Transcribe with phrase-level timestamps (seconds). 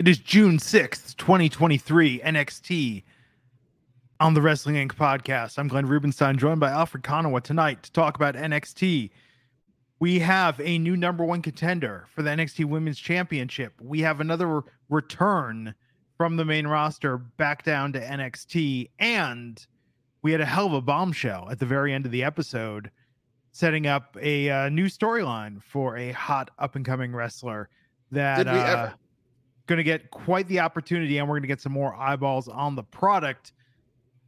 [0.00, 3.04] It is June 6th, 2023, NXT
[4.18, 4.96] on the Wrestling Inc.
[4.96, 5.56] podcast.
[5.56, 9.10] I'm Glenn Rubenstein, joined by Alfred Konuwa tonight to talk about NXT.
[10.00, 13.72] We have a new number one contender for the NXT Women's Championship.
[13.80, 15.76] We have another return
[16.16, 18.90] from the main roster back down to NXT.
[18.98, 19.64] And
[20.22, 22.90] we had a hell of a bombshell at the very end of the episode,
[23.52, 27.68] setting up a uh, new storyline for a hot up and coming wrestler
[28.10, 28.94] that Did we uh, ever?
[29.66, 32.76] Going to get quite the opportunity and we're going to get some more eyeballs on
[32.76, 33.52] the product.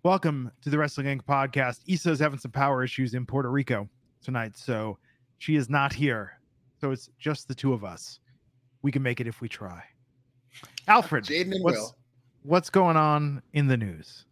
[0.02, 1.26] Welcome to the Wrestling Inc.
[1.26, 1.80] podcast.
[1.86, 3.86] Isa's having some power issues in Puerto Rico
[4.22, 4.96] tonight, so
[5.36, 6.40] she is not here.
[6.80, 8.18] So it's just the two of us.
[8.80, 9.82] We can make it if we try.
[10.88, 11.96] Alfred, Jaden what's, Will.
[12.42, 14.24] what's going on in the news?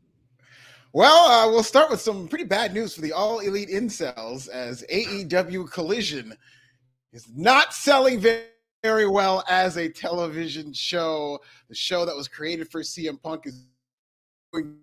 [0.94, 4.82] Well, uh, we'll start with some pretty bad news for the all elite incels as
[4.90, 6.34] AEW Collision
[7.12, 8.44] is not selling very,
[8.84, 11.40] very well as a television show.
[11.70, 13.64] The show that was created for CM Punk is
[14.52, 14.76] doing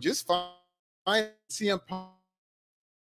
[0.00, 1.28] just fine.
[1.50, 2.08] CM Punk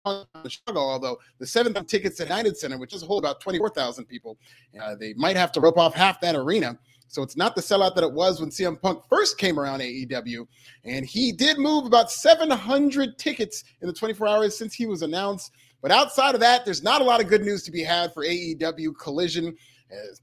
[0.05, 4.39] the struggle, although the seven tickets at United Center, which does hold about 24,000 people,
[4.83, 6.77] uh, they might have to rope off half that arena.
[7.07, 10.47] So it's not the sellout that it was when CM Punk first came around AEW.
[10.85, 15.53] And he did move about 700 tickets in the 24 hours since he was announced.
[15.83, 18.25] But outside of that, there's not a lot of good news to be had for
[18.25, 19.55] AEW Collision,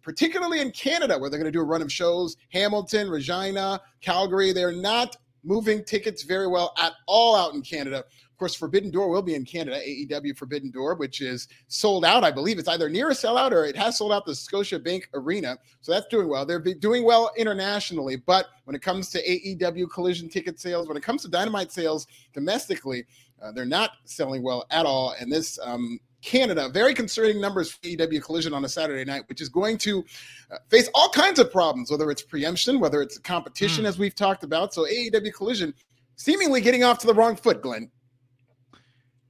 [0.02, 2.38] particularly in Canada, where they're going to do a run of shows.
[2.52, 8.00] Hamilton, Regina, Calgary, they're not moving tickets very well at all out in Canada.
[8.00, 12.24] Of course, Forbidden Door will be in Canada, AEW Forbidden Door, which is sold out.
[12.24, 15.58] I believe it's either near a sellout or it has sold out the Scotiabank Arena.
[15.82, 16.46] So that's doing well.
[16.46, 18.16] They're doing well internationally.
[18.16, 22.08] But when it comes to AEW collision ticket sales, when it comes to dynamite sales
[22.34, 23.06] domestically,
[23.42, 25.16] uh, they're not selling well at all.
[25.20, 29.42] And this um, Canada, very concerning numbers for AEW collision on a Saturday night, which
[29.42, 30.04] is going to
[30.52, 34.44] uh, face all kinds of problems, whether it's preemption, whether it's competition, as we've talked
[34.44, 34.74] about.
[34.74, 35.74] So AEW collision
[36.16, 37.90] seemingly getting off to the wrong foot, Glenn.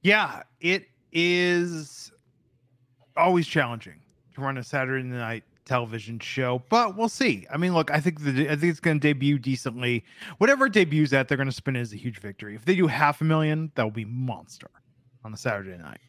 [0.02, 2.10] Yeah, it is
[3.16, 4.00] always challenging
[4.34, 7.46] to run a Saturday night television show, but we'll see.
[7.52, 10.04] I mean, look, I think the I think it's going to debut decently.
[10.38, 12.56] Whatever it debuts at, they're going to spin it as a huge victory.
[12.56, 14.70] If they do half a million, that will be monster
[15.24, 16.00] on a Saturday night.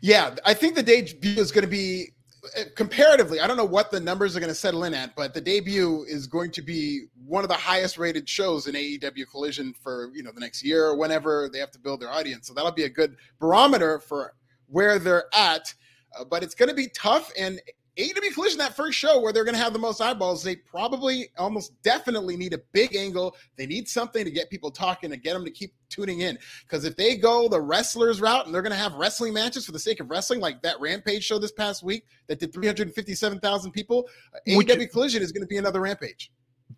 [0.00, 2.12] Yeah, I think the debut is going to be
[2.56, 3.40] uh, comparatively.
[3.40, 6.04] I don't know what the numbers are going to settle in at, but the debut
[6.08, 10.22] is going to be one of the highest rated shows in AEW Collision for you
[10.22, 12.46] know the next year or whenever they have to build their audience.
[12.46, 14.34] So that'll be a good barometer for
[14.68, 15.74] where they're at.
[16.18, 17.60] Uh, but it's going to be tough and.
[18.00, 21.28] AEW Collision, that first show where they're going to have the most eyeballs, they probably
[21.36, 23.36] almost definitely need a big angle.
[23.56, 26.38] They need something to get people talking, to get them to keep tuning in.
[26.62, 29.72] Because if they go the wrestlers route and they're going to have wrestling matches for
[29.72, 34.08] the sake of wrestling, like that Rampage show this past week that did 357,000 people,
[34.34, 36.32] uh, Which- AEW Collision is going to be another Rampage.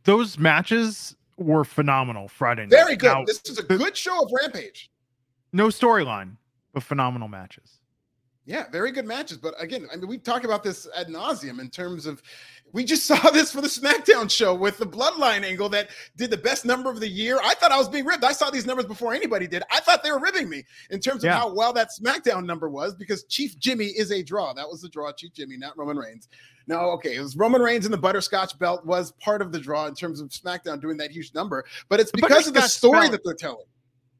[0.04, 2.70] Those matches were phenomenal Friday night.
[2.70, 3.12] Very good.
[3.12, 4.90] Now, this is a good show of Rampage.
[5.52, 6.36] no storyline,
[6.72, 7.81] but phenomenal matches.
[8.44, 9.38] Yeah, very good matches.
[9.38, 12.20] But again, I mean, we talk about this ad nauseum in terms of
[12.72, 16.36] we just saw this for the SmackDown show with the Bloodline angle that did the
[16.36, 17.38] best number of the year.
[17.44, 18.24] I thought I was being ribbed.
[18.24, 19.62] I saw these numbers before anybody did.
[19.70, 21.38] I thought they were ribbing me in terms of Yeah.
[21.38, 24.52] how well that SmackDown number was because Chief Jimmy is a draw.
[24.52, 26.28] That was the draw, Chief Jimmy, not Roman Reigns.
[26.66, 29.86] No, okay, it was Roman Reigns and the butterscotch belt was part of the draw
[29.86, 33.12] in terms of SmackDown doing that huge number, but it's because of the story belt-
[33.12, 33.66] that they're telling.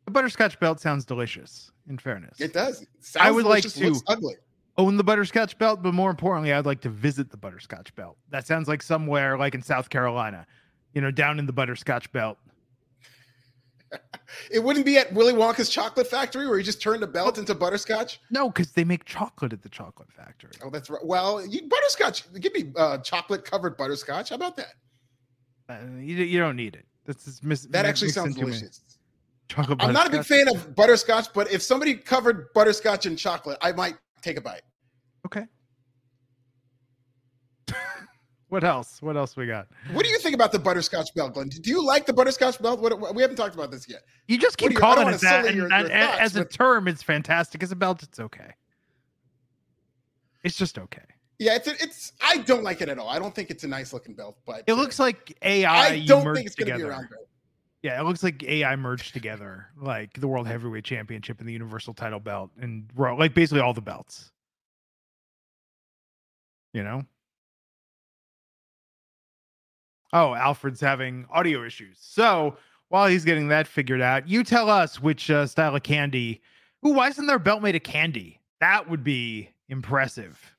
[0.04, 1.72] The butterscotch belt sounds delicious.
[1.88, 2.82] In fairness, It does.
[2.82, 2.88] It
[3.19, 4.37] I would like to- ugly.
[4.78, 8.16] own the butterscotch belt, but more importantly, I'd like to visit the butterscotch belt.
[8.31, 10.47] That sounds like somewhere like in South Carolina,
[10.95, 12.39] you know, down in the butterscotch belt.
[14.51, 17.54] It wouldn't be at Willy Wonka's chocolate factory where he just turned a belt into
[17.54, 18.18] butterscotch.
[18.30, 20.53] No, because they make chocolate at the chocolate factory.
[20.65, 21.04] Oh, that's right.
[21.04, 22.33] Well, you, butterscotch.
[22.41, 24.30] Give me uh, chocolate covered butterscotch.
[24.30, 24.72] How about that?
[25.68, 26.86] Uh, you, you don't need it.
[27.04, 28.80] This is mis- That actually sounds delicious.
[29.53, 33.59] Chocolate I'm not a big fan of butterscotch, but if somebody covered butterscotch in chocolate,
[33.60, 34.63] I might take a bite.
[35.27, 35.45] Okay.
[38.49, 39.03] what else?
[39.03, 39.69] What else we got?
[39.93, 41.49] What do you think about the butterscotch belt, Glenn?
[41.49, 42.81] Do you like the butterscotch belt?
[42.81, 44.04] What, we haven't talked about this yet.
[44.27, 46.37] You just What keep you- calling it that, and, your- and- your and thoughts, as
[46.37, 47.63] a term, it's fantastic.
[47.63, 48.54] As a belt, it's okay.
[50.45, 51.03] It's just okay.
[51.39, 52.13] Yeah, it's it's.
[52.22, 53.09] I don't like it at all.
[53.09, 55.87] I don't think it's a nice looking belt, but It looks like AI.
[55.87, 57.09] I don't think it's going to be around.
[57.82, 61.94] Yeah, it looks like AI merged together, like the World Heavyweight Championship and the Universal
[61.94, 64.30] Title belt, and like basically all the belts.
[66.72, 67.02] You know.
[70.12, 71.96] Oh, Alfred's having audio issues.
[72.00, 72.56] So
[72.88, 76.40] while he's getting that figured out, you tell us which uh, style of candy.
[76.86, 78.40] Ooh, why isn't their belt made of candy?
[78.60, 80.54] That would be impressive.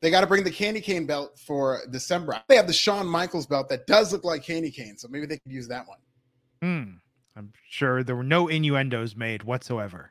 [0.00, 2.40] They got to bring the candy cane belt for December.
[2.48, 5.38] They have the Shawn Michaels belt that does look like candy cane, so maybe they
[5.38, 5.98] could use that one.
[6.62, 6.84] Hmm.
[7.36, 10.10] I'm sure there were no innuendos made whatsoever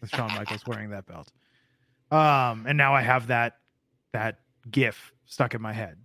[0.00, 1.30] with Shawn Michaels wearing that belt.
[2.10, 3.58] Um, and now I have that
[4.12, 4.38] that
[4.70, 5.98] gif stuck in my head.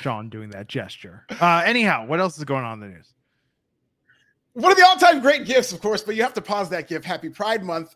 [0.00, 1.26] Shawn doing that gesture.
[1.40, 3.14] Uh, anyhow, what else is going on in the news?
[4.52, 7.04] One of the all-time great gifts, of course, but you have to pause that gift.
[7.04, 7.94] Happy Pride Month.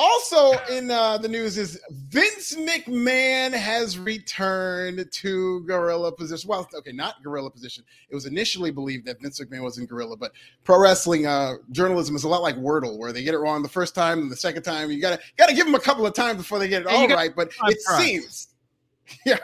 [0.00, 6.48] Also in uh, the news is Vince McMahon has returned to gorilla position.
[6.48, 7.82] Well, okay, not gorilla position.
[8.08, 10.30] It was initially believed that Vince McMahon was in gorilla, but
[10.62, 13.68] pro wrestling uh, journalism is a lot like Wordle, where they get it wrong the
[13.68, 14.88] first time and the second time.
[14.92, 17.08] You gotta gotta give them a couple of times before they get it you all
[17.08, 17.34] right.
[17.34, 18.04] But it tries.
[18.04, 18.48] seems,
[19.26, 19.38] yeah,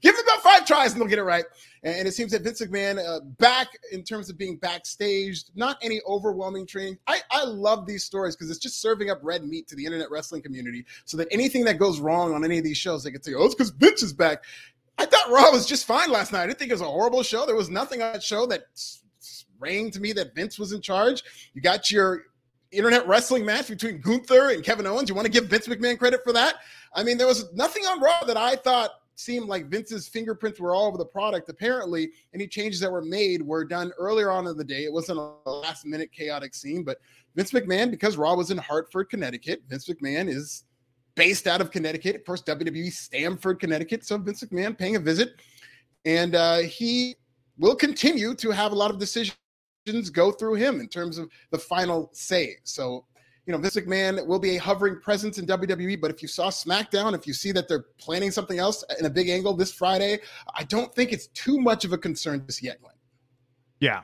[0.00, 1.44] give them about five tries and they'll get it right.
[1.82, 6.00] And it seems that Vince McMahon uh, back in terms of being backstage, not any
[6.06, 6.98] overwhelming training.
[7.06, 10.10] I, I love these stories because it's just serving up red meat to the internet
[10.10, 13.22] wrestling community so that anything that goes wrong on any of these shows, they can
[13.22, 14.44] say, oh, it's because Vince is back.
[14.98, 16.42] I thought Raw was just fine last night.
[16.42, 17.46] I didn't think it was a horrible show.
[17.46, 18.64] There was nothing on that show that
[19.58, 21.22] rang to me that Vince was in charge.
[21.54, 22.24] You got your
[22.70, 25.08] internet wrestling match between Gunther and Kevin Owens.
[25.08, 26.56] You want to give Vince McMahon credit for that?
[26.94, 30.74] I mean, there was nothing on Raw that I thought seemed like Vince's fingerprints were
[30.74, 31.48] all over the product.
[31.48, 34.84] Apparently, any changes that were made were done earlier on in the day.
[34.84, 36.98] It wasn't a last minute chaotic scene, but
[37.34, 40.64] Vince McMahon, because Raw was in Hartford, Connecticut, Vince McMahon is
[41.14, 42.24] based out of Connecticut.
[42.24, 44.04] Course, WWE Stamford, Connecticut.
[44.04, 45.40] So Vince McMahon paying a visit,
[46.04, 47.16] and uh, he
[47.58, 49.36] will continue to have a lot of decisions
[50.10, 52.56] go through him in terms of the final say.
[52.64, 53.04] So,
[53.50, 56.00] you know, Vince McMahon will be a hovering presence in WWE.
[56.00, 59.10] But if you saw SmackDown, if you see that they're planning something else in a
[59.10, 60.20] big angle this Friday,
[60.54, 62.94] I don't think it's too much of a concern just yet, Glenn.
[63.80, 64.02] Yeah.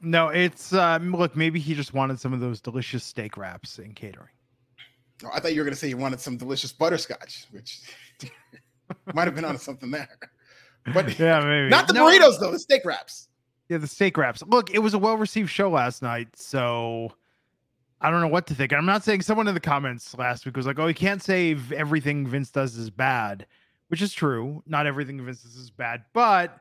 [0.00, 3.92] No, it's um, look, maybe he just wanted some of those delicious steak wraps in
[3.92, 4.30] catering.
[5.22, 7.82] Oh, I thought you were going to say you wanted some delicious butterscotch, which
[9.12, 10.08] might have been on something there.
[10.94, 11.68] But Yeah, maybe.
[11.68, 13.28] not the No, burritos, though, the steak wraps.
[13.68, 14.42] Yeah, the steak wraps.
[14.46, 17.12] Look, it was a well received show last night, so
[18.00, 18.72] I don't know what to think.
[18.72, 21.56] I'm not saying someone in the comments last week was like, "Oh, you can't say
[21.74, 23.46] everything Vince does is bad,"
[23.88, 24.62] which is true.
[24.66, 26.60] Not everything Vince does is bad, but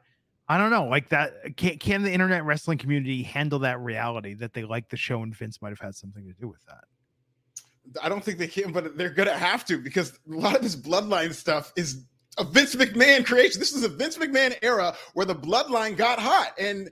[0.50, 0.86] I don't know.
[0.86, 4.98] Like that, can can the internet wrestling community handle that reality that they like the
[4.98, 6.86] show and Vince might have had something to do with that?
[8.02, 10.76] I don't think they can, but they're to have to because a lot of this
[10.76, 12.06] bloodline stuff is
[12.38, 13.60] a Vince McMahon creation.
[13.60, 16.54] This is a Vince McMahon era where the bloodline got hot.
[16.60, 16.90] And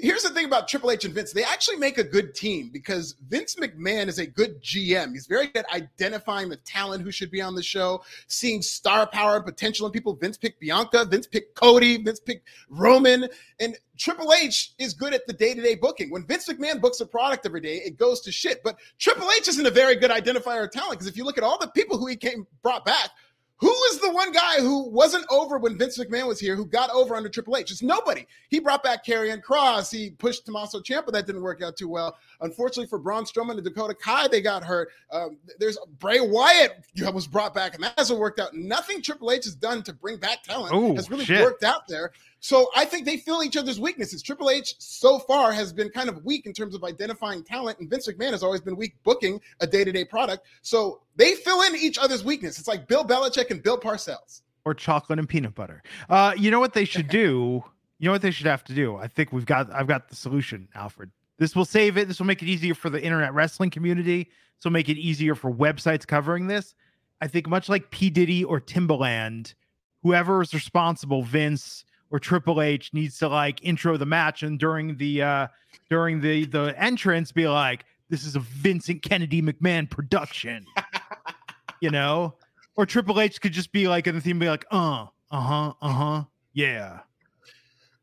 [0.00, 3.16] here's the thing about Triple H and Vince they actually make a good team because
[3.28, 5.12] Vince McMahon is a good GM.
[5.12, 9.06] He's very good at identifying the talent who should be on the show, seeing star
[9.06, 10.14] power and potential in people.
[10.14, 13.28] Vince picked Bianca, Vince picked Cody, Vince picked Roman.
[13.60, 16.10] And Triple H is good at the day to day booking.
[16.10, 18.62] When Vince McMahon books a product every day, it goes to shit.
[18.62, 21.44] But Triple H isn't a very good identifier of talent because if you look at
[21.44, 23.10] all the people who he came brought back,
[23.58, 26.90] who is the one guy who wasn't over when Vince McMahon was here, who got
[26.90, 27.72] over under Triple H?
[27.72, 28.24] It's nobody.
[28.48, 29.90] He brought back Karrion Kross.
[29.90, 31.10] He pushed Tommaso Ciampa.
[31.10, 32.16] That didn't work out too well.
[32.40, 34.90] Unfortunately for Braun Strowman and Dakota Kai, they got hurt.
[35.10, 38.54] Um, there's Bray Wyatt was brought back, and that hasn't worked out.
[38.54, 41.42] Nothing Triple H has done to bring back talent Ooh, has really shit.
[41.42, 42.12] worked out there.
[42.40, 44.22] So I think they fill each other's weaknesses.
[44.22, 47.90] Triple H so far has been kind of weak in terms of identifying talent, and
[47.90, 50.46] Vince McMahon has always been weak booking a day-to-day product.
[50.62, 52.58] So they fill in each other's weakness.
[52.58, 54.42] It's like Bill Belichick and Bill Parcells.
[54.64, 55.82] or chocolate and peanut butter.
[56.08, 57.62] Uh, you know what they should do?
[57.98, 58.96] You know what they should have to do?
[58.96, 61.10] I think we've got I've got the solution, Alfred.
[61.38, 62.06] This will save it.
[62.06, 64.24] This will make it easier for the internet wrestling community.
[64.24, 66.74] This will make it easier for websites covering this.
[67.20, 68.10] I think much like P.
[68.10, 69.54] Diddy or Timbaland,
[70.02, 74.96] whoever is responsible, Vince or Triple H, needs to like intro the match and during
[74.96, 75.46] the uh
[75.90, 80.64] during the the entrance be like, this is a Vincent Kennedy McMahon production.
[81.80, 82.34] you know?
[82.76, 86.24] Or Triple H could just be like in the theme, be like, uh, uh-huh, uh-huh,
[86.52, 87.00] yeah.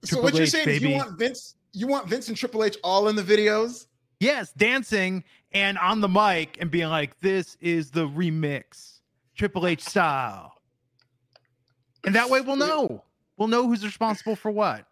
[0.03, 2.63] So Triple what you're H, saying is you want Vince, you want Vince and Triple
[2.63, 3.87] H all in the videos?
[4.19, 8.99] Yes, dancing and on the mic and being like, this is the remix,
[9.35, 10.53] Triple H style.
[12.05, 13.01] And that way we'll know.
[13.37, 14.85] We'll know who's responsible for what.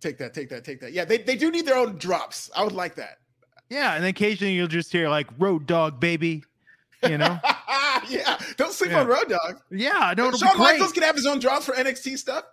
[0.00, 0.92] Take that, take that, take that.
[0.92, 2.50] Yeah, they, they do need their own drops.
[2.56, 3.18] I would like that.
[3.68, 6.42] Yeah, and occasionally you'll just hear like road dog baby,
[7.08, 7.38] you know?
[8.08, 9.00] yeah, don't sleep Yeah.
[9.02, 9.60] on Road Dog.
[9.70, 10.58] Yeah, no, Shawn.
[10.58, 12.44] Michaels can have his own drops for NXT stuff.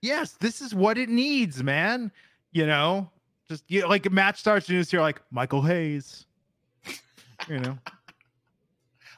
[0.00, 2.10] yes, this is what it needs, man.
[2.52, 3.10] You know,
[3.48, 6.24] just you like a match starts and you just hear like Michael Hayes.
[7.48, 7.78] You know,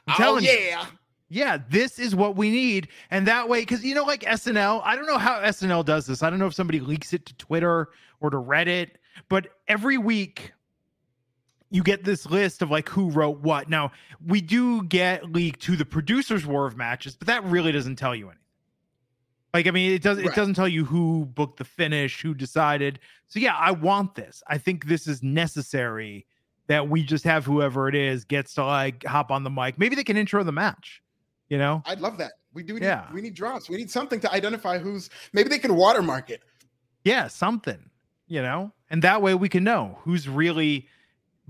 [0.07, 0.77] I'm oh telling you.
[1.35, 2.87] Yeah, this is what we need.
[3.11, 6.23] And that way, because you know, like SNL, I don't know how SNL does this.
[6.23, 7.89] I don't know if somebody leaks it to Twitter
[8.21, 8.91] or to Reddit,
[9.27, 10.53] but every week
[11.71, 13.69] you get this list of like who wrote what.
[13.69, 13.91] Now,
[14.25, 18.15] we do get leaked to the producers' war of matches, but that really doesn't tell
[18.15, 18.39] you anything.
[19.53, 20.35] Like, I mean, it does it Right.
[20.35, 22.99] doesn't tell you who booked the finish, who decided.
[23.27, 24.41] So yeah, I want this.
[24.47, 26.25] I think this is necessary
[26.67, 29.77] that we just have whoever it is gets to like hop on the mic.
[29.77, 31.01] Maybe they can intro the match.
[31.49, 31.83] You know?
[31.85, 32.33] I'd love that.
[32.53, 32.75] We do.
[32.75, 33.11] Need, Yeah.
[33.13, 33.69] we need drops.
[33.69, 35.09] We need something to identify who's.
[35.33, 36.41] Maybe they can watermark it.
[37.03, 37.89] Yeah, something,
[38.27, 38.71] you know?
[38.89, 40.87] And that way we can know who's really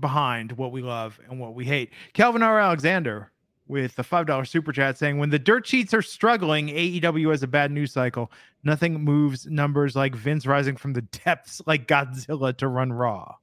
[0.00, 1.90] behind what we love and what we hate.
[2.12, 2.58] Calvin R.
[2.60, 3.30] Alexander
[3.68, 7.46] with the $5 super chat saying, When the dirt sheets are struggling, AEW has a
[7.48, 8.30] bad news cycle.
[8.64, 13.36] Nothing moves numbers like Vince rising from the depths like Godzilla to run Raw.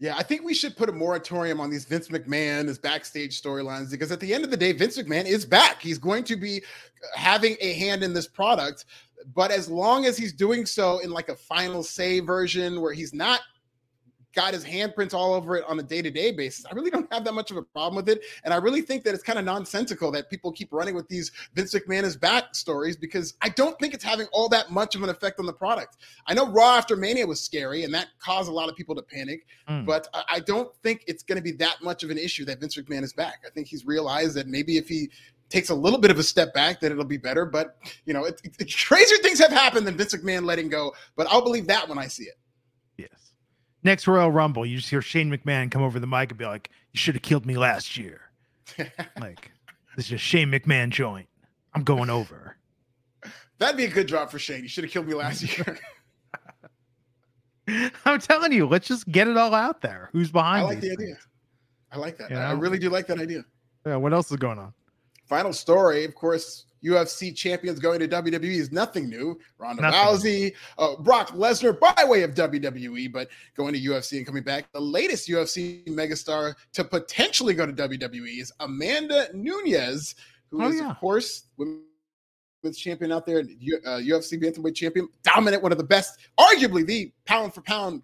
[0.00, 3.90] Yeah, I think we should put a moratorium on these Vince McMahon, his backstage storylines,
[3.90, 5.82] because at the end of the day, Vince McMahon is back.
[5.82, 8.86] He's going to be uh, having a hand in this product.
[9.34, 13.12] But as long as he's doing so in like a final say version where he's
[13.12, 13.40] not
[14.34, 17.32] got his handprints all over it on a day-to-day basis, I really don't have that
[17.34, 18.22] much of a problem with it.
[18.44, 21.32] And I really think that it's kind of nonsensical that people keep running with these
[21.54, 25.02] Vince McMahon is back stories because I don't think it's having all that much of
[25.02, 25.96] an effect on the product.
[26.26, 29.02] I know Raw after Mania was scary and that caused a lot of people to
[29.02, 29.46] panic.
[29.68, 29.86] Mm.
[29.86, 32.60] But I- I don't think it's going to be that much of an issue that
[32.60, 33.42] Vince McMahon is back.
[33.46, 35.10] I think he's realized that maybe if he
[35.48, 37.44] takes a little bit of a step back, that it'll be better.
[37.44, 40.94] But you know, it, it- crazier things have happened than Vince McMahon letting go.
[41.16, 42.38] But I'll believe that when I see it.
[43.82, 46.70] Next Royal Rumble, you just hear Shane McMahon come over the mic and be like,
[46.92, 48.20] You should have killed me last year.
[49.20, 49.50] like,
[49.96, 51.28] this is a Shane McMahon joint.
[51.74, 52.56] I'm going over.
[53.58, 54.62] That'd be a good drop for Shane.
[54.62, 55.78] You should have killed me last year.
[58.04, 60.10] I'm telling you, let's just get it all out there.
[60.12, 60.62] Who's behind?
[60.62, 61.16] I like the these idea.
[61.92, 62.30] I like that.
[62.30, 63.44] You I really do like that idea.
[63.86, 64.72] Yeah, what else is going on?
[65.26, 69.38] Final story, of course, UFC champions going to WWE is nothing new.
[69.58, 70.00] Ronda Nothing.
[70.00, 74.72] Rousey, uh, Brock Lesnar by way of WWE, but going to UFC and coming back.
[74.72, 80.14] The latest UFC megastar to potentially go to WWE is Amanda Nunes,
[80.50, 80.90] who is Oh, yeah.
[80.90, 86.18] of course women's champion out there, uh, UFC bantamweight champion, dominant, one of the best,
[86.38, 88.02] arguably the pound for pound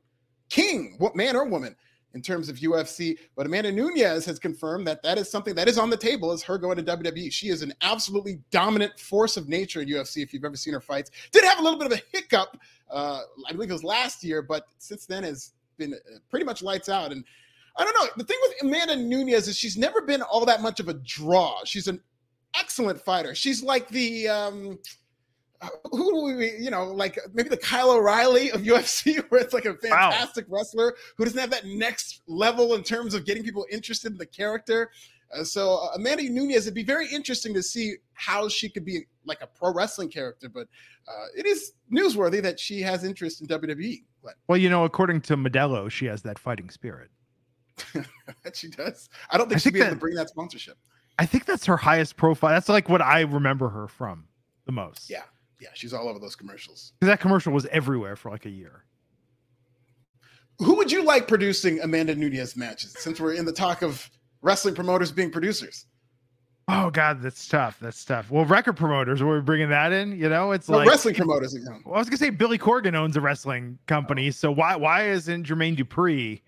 [0.48, 1.74] king, what man or woman
[2.16, 3.18] in terms of UFC.
[3.36, 6.42] But Amanda Nunes has confirmed that that is something that is on the table as
[6.42, 7.30] her going to WWE.
[7.30, 10.22] She is an absolutely dominant force of nature in UFC.
[10.22, 12.56] If you've ever seen her fights, did have a little bit of a hiccup,
[12.90, 16.62] uh, I believe it was last year, but since then has been uh, pretty much
[16.62, 17.12] lights out.
[17.12, 17.22] And
[17.76, 18.08] I don't know.
[18.16, 21.60] The thing with Amanda Nunes is she's never been all that much of a draw.
[21.66, 22.00] She's an
[22.58, 23.34] excellent fighter.
[23.34, 24.78] She's like the um
[25.90, 29.64] who do we you know like maybe the Kyle O'Reilly of UFC where it's like
[29.64, 30.10] a Wow.
[30.10, 34.18] fantastic wrestler who doesn't have that next level in terms of getting people interested in
[34.18, 34.90] the character.
[35.36, 39.06] Uh, so uh, Amanda Nunes, it'd be very interesting to see how she could be
[39.24, 40.68] like a pro wrestling character, but
[41.08, 44.04] uh, it is newsworthy that she has interest in WWE.
[44.22, 47.10] But Well, you know, according to Modelo, she has that fighting spirit.
[48.44, 49.08] that she does.
[49.30, 50.76] I don't think I she'd think be able to bring that sponsorship.
[51.18, 52.50] I think that's her highest profile.
[52.50, 54.26] That's like what I remember her from
[54.66, 55.10] the most.
[55.10, 55.22] Yeah.
[55.60, 56.92] Yeah, she's all over those commercials.
[56.98, 58.84] Because that commercial was everywhere for like a year.
[60.58, 64.08] Who would you like producing Amanda Nunes matches since we're in the talk of
[64.42, 65.86] wrestling promoters being producers?
[66.68, 67.78] Oh God, that's tough.
[67.80, 68.30] That's tough.
[68.30, 70.18] Well, record promoters, we're bringing that in?
[70.18, 71.54] You know, it's No, like wrestling promoters.
[71.54, 71.78] You know.
[71.84, 74.32] Well, I was gonna say Billy Corgan owns a wrestling company, oh.
[74.32, 76.42] so why why isn't Jermaine Dupri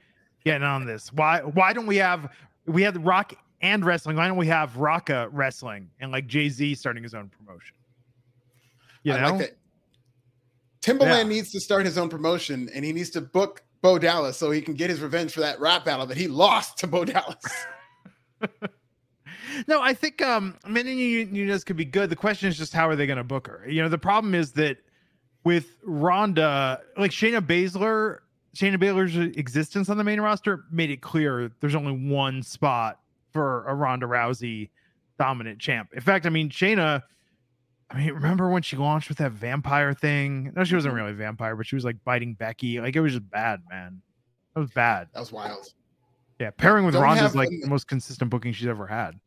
[0.45, 1.13] getting on this?
[1.13, 2.33] Why why don't we have
[2.67, 4.17] we have Rock and wrestling?
[4.17, 7.77] Why don't we have Rocka wrestling and like Jay Z starting his own promotion?
[9.09, 9.59] You I know, like that.
[10.81, 11.23] Timbaland Yeah.
[11.25, 14.61] needs to start his own promotion and he needs to book Bo Dallas so he
[14.61, 17.37] can get his revenge for that rap battle that he lost to Bo Dallas.
[19.67, 22.11] no, I think um Amanda Nunes could be good.
[22.11, 23.65] The question is just how are they going to book her?
[23.69, 24.79] You know, the problem is that
[25.45, 28.19] with Ronda, like Shayna Baszler,
[28.57, 33.01] Shayna Baszler's existence on the main roster made it clear there's only one spot
[33.33, 34.71] for a Ronda Rousey
[35.19, 35.91] dominant champ.
[35.93, 37.03] In fact, I mean Shayna.
[37.91, 40.53] I mean, remember when she launched with that vampire thing?
[40.55, 41.03] No, she wasn't mm-hmm.
[41.03, 42.81] really a vampire, but she was like biting Becky.
[42.81, 44.03] Like it was just bad, man.
[44.55, 45.09] That was bad.
[45.15, 45.73] That was wild.
[46.39, 49.19] Yeah, pairing with Ronda is like the most consistent booking she's ever had.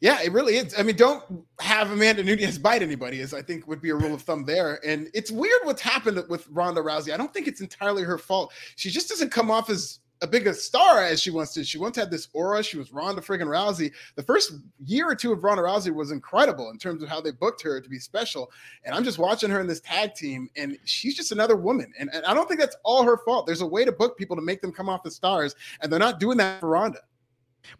[0.00, 0.74] Yeah, it really is.
[0.78, 1.22] I mean, don't
[1.60, 4.80] have Amanda Nunes bite anybody, is I think would be a rule of thumb there.
[4.84, 7.12] And it's weird what's happened with Ronda Rousey.
[7.12, 8.52] I don't think it's entirely her fault.
[8.76, 11.66] She just doesn't come off as a big star as she once did.
[11.66, 12.62] She once had this aura.
[12.62, 13.90] She was Ronda friggin' Rousey.
[14.16, 14.52] The first
[14.84, 17.80] year or two of Ronda Rousey was incredible in terms of how they booked her
[17.80, 18.50] to be special.
[18.84, 21.92] And I'm just watching her in this tag team, and she's just another woman.
[21.98, 23.46] And, and I don't think that's all her fault.
[23.46, 25.98] There's a way to book people to make them come off the stars, and they're
[25.98, 27.00] not doing that for Ronda.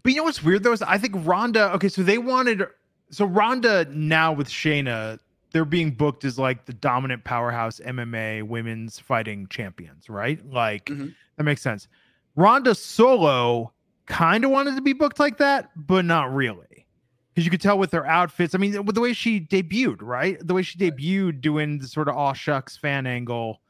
[0.03, 1.73] But you know what's weird though is I think Ronda.
[1.75, 2.65] Okay, so they wanted
[3.11, 5.19] so Ronda now with Shayna,
[5.53, 10.41] they're being booked as like the dominant powerhouse MMA women's fighting champions, right?
[10.47, 11.15] Like Mhm.
[11.37, 11.89] that makes sense.
[12.37, 13.73] Ronda solo
[14.07, 16.87] kind of wanted to be booked like that, but not really.
[17.35, 18.55] Because you could tell with her outfits.
[18.55, 20.37] I mean, with the way she debuted, right?
[20.45, 23.61] The way she debuted doing the sort of all shucks fan angle,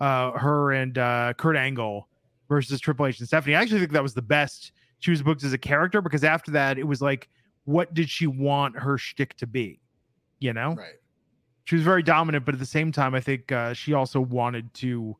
[0.00, 2.08] uh, her and uh, Kurt Angle
[2.48, 3.54] versus Triple H and Stephanie.
[3.54, 6.50] I actually think that was the best she was booked as a character because after
[6.52, 7.28] that, it was like,
[7.64, 9.80] what did she want her shtick to be?
[10.38, 10.74] You know?
[10.74, 10.94] Right.
[11.64, 14.72] she was very dominant, but at the same time, I think uh, she also wanted
[14.74, 15.16] to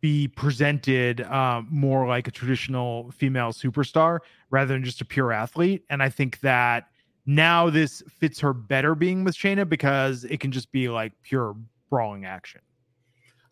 [0.00, 5.84] be presented um, more like a traditional female superstar rather than just a pure athlete.
[5.90, 6.88] And I think that
[7.26, 11.56] now this fits her better being with Shayna because it can just be like pure
[11.90, 12.60] brawling action.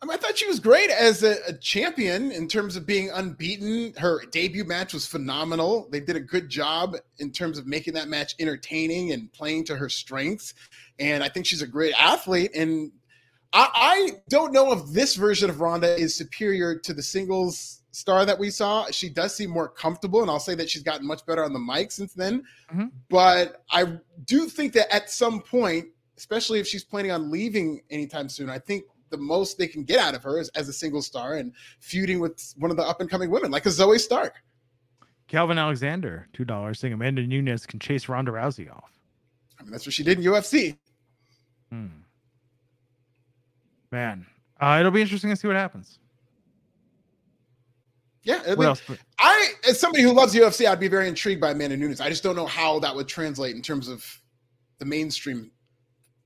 [0.01, 3.09] I, mean, I thought she was great as a, a champion in terms of being
[3.09, 3.93] unbeaten.
[3.97, 5.87] Her debut match was phenomenal.
[5.91, 9.75] They did a good job in terms of making that match entertaining and playing to
[9.75, 10.53] her strengths.
[10.99, 12.51] And I think she's a great athlete.
[12.55, 12.91] And
[13.55, 18.25] I, I don't know if this version of Ronda is superior to the singles star
[18.25, 18.87] that we saw.
[18.91, 21.59] She does seem more comfortable, and I'll say that she's gotten much better on the
[21.59, 22.43] mic since then.
[22.69, 22.91] Mhm.
[23.09, 28.27] But I do think that at some point, especially if she's planning on leaving anytime
[28.27, 31.01] soon, I think the most they can get out of her is as a single
[31.01, 34.35] star and feuding with one of the up and coming women, like a Zoe Stark.
[35.29, 38.91] Calvin Alexander, two dollars, saying Amanda Nunes can chase Ronda Rousey off.
[39.57, 40.77] I mean, that's what she did in UFC.
[41.69, 41.87] Hmm.
[43.91, 44.25] Man,
[44.59, 45.99] uh, it'll be interesting to see what happens.
[48.23, 48.81] Yeah, I, What mean, else?
[49.19, 52.01] I as somebody who loves UFC, I'd be very intrigued by Amanda Nunes.
[52.01, 54.03] I just don't know how that would translate in terms of
[54.79, 55.51] the mainstream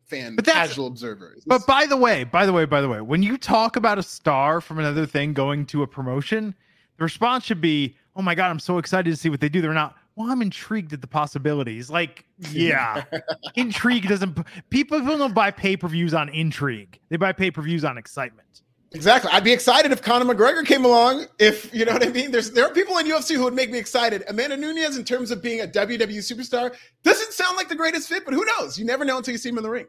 [0.08, 1.34] fan, But that's- casual observer.
[1.38, 4.00] Is But by the way, by the way, by the way, when you talk about
[4.00, 6.56] a star from another thing going to a promotion,
[6.98, 9.60] the response should be, "Oh my god, I'm so excited to see what they do."
[9.62, 9.98] They're not.
[10.20, 11.90] Well, I'm intrigued at the possibilities.
[11.90, 13.06] Like, yeah,
[13.56, 14.38] intrigue doesn't.
[14.70, 17.00] People don't buy pay per views on intrigue.
[17.08, 18.64] They buy pay per views on excitement.
[18.92, 19.32] Exactly.
[19.32, 21.28] I'd be excited if Conor McGregor came along.
[21.40, 22.32] If you know what I mean.
[22.32, 24.26] There's there are people in UFC who would make me excited.
[24.28, 28.26] Amanda Nunes, in terms of being a WWE superstar, doesn't sound like the greatest fit,
[28.26, 28.78] but who knows?
[28.78, 29.88] You never know until you see him in the ring.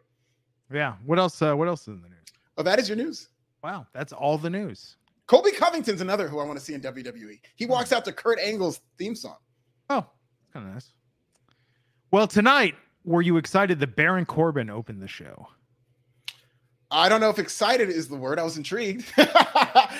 [0.72, 0.94] Yeah.
[1.04, 1.42] What else?
[1.42, 2.28] Uh, what else is in the news?
[2.56, 3.30] Oh, that is your news.
[3.64, 4.96] Wow, that's all the news.
[5.26, 7.40] Colby Covington's another who I want to see in WWE.
[7.56, 9.36] He walks out to Kurt Angle's theme song.
[9.88, 10.06] Oh,
[10.52, 10.92] kind of nice.
[12.10, 15.48] Well, tonight, were you excited that Baron Corbin opened the show?
[16.90, 18.38] I don't know if excited is the word.
[18.38, 19.04] I was intrigued.
[19.16, 19.96] I,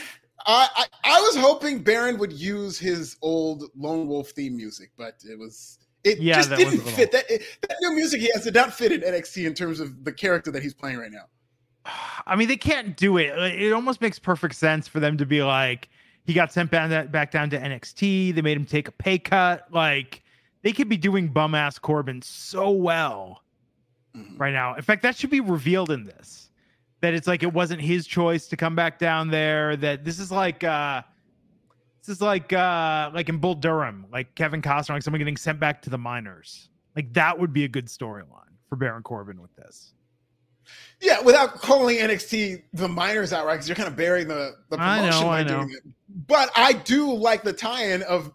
[0.47, 5.39] I I was hoping Baron would use his old Lone Wolf theme music, but it
[5.39, 7.13] was it Yeah, just that was a didn't little- fit.
[7.13, 10.03] That it, that new music he has did not fit in NXT in terms of
[10.05, 11.27] the character that he's playing right now.
[12.27, 13.27] I mean, they can't do it.
[13.61, 15.89] It almost makes perfect sense for them to be like,
[16.25, 18.35] he got sent back, back down to NXT.
[18.35, 19.67] They made him take a pay cut.
[19.73, 20.23] Like,
[20.63, 23.43] they could be doing bum ass Corbin so well
[24.17, 24.39] Mhm.
[24.41, 24.75] right now.
[24.75, 26.51] In fact, that should be revealed in this.
[27.01, 29.77] That it's like it wasn't his choice to come back down there.
[29.77, 31.03] That this is like uh
[32.01, 35.61] this is like uh like in Bull Durham, like Kevin Costner, like someone getting sent
[35.61, 36.69] back to the minors.
[36.97, 39.95] Like that would be a good storyline for Baron Corbin with this.
[41.01, 45.11] Yeah, without calling NXT the minors outright, because you're kind of burying the, the promotion
[45.21, 45.83] know, by doing it.
[46.27, 48.33] But I do like the tie-in of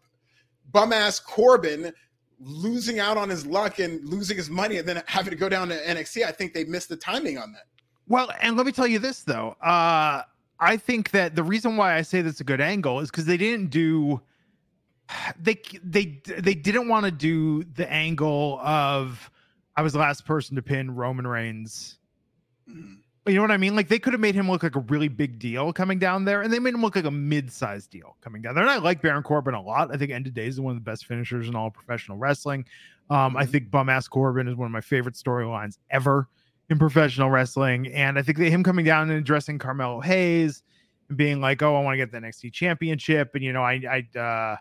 [0.71, 1.93] bum ass Corbin
[2.39, 5.69] losing out on his luck and losing his money and then having to go down
[5.69, 6.25] to NXT.
[6.25, 7.65] I think they missed the timing on that.
[8.07, 9.55] Well, and let me tell you this though.
[9.61, 10.23] Uh
[10.59, 13.37] I think that the reason why I say that's a good angle is because they
[13.37, 14.21] didn't do
[15.39, 19.29] they they they didn't want to do the angle of
[19.75, 21.97] I was the last person to pin Roman Reigns.
[22.69, 22.99] Mhm.
[23.27, 23.75] You know what I mean?
[23.75, 26.43] Like they could have made him look like a really big deal coming down there,
[26.43, 28.63] and they made him look like a mid-sized deal coming down there.
[28.63, 29.91] And I like Baron Corbin a lot.
[29.91, 32.65] I think End of Days is one of the best finishers in all professional wrestling.
[33.09, 33.49] Um, I Mhm.
[33.49, 36.29] think Bum Ass Corbin is one of my favorite storylines ever
[36.69, 37.87] in professional wrestling.
[37.93, 40.61] And I think that him coming down and addressing Carmelo Hayes
[41.09, 44.05] and being like, "Oh, I want to get the NXT championship," and you know, I
[44.15, 44.57] I uh,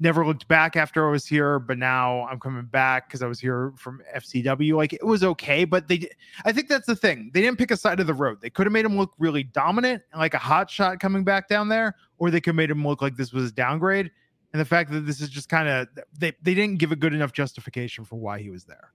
[0.00, 3.40] never looked back after I was here, but now I'm coming back because I was
[3.40, 4.76] here from FCW.
[4.76, 6.08] Like it was okay, but they,
[6.44, 7.30] I think that's the thing.
[7.34, 8.40] They didn't pick a side of the road.
[8.40, 11.48] They could have made him look really dominant and like a hot shot coming back
[11.48, 14.10] down there, or they could have made him look like this was a downgrade.
[14.52, 17.12] And the fact that this is just kind of they they didn't give a good
[17.12, 18.92] enough justification for why he was there.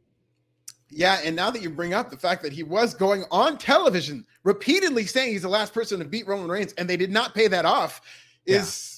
[0.89, 4.25] Yeah, and now that you bring up the fact that he was going on television
[4.43, 7.47] repeatedly saying he's the last person to beat Roman Reigns, and they did not pay
[7.47, 8.01] that off,
[8.45, 8.92] is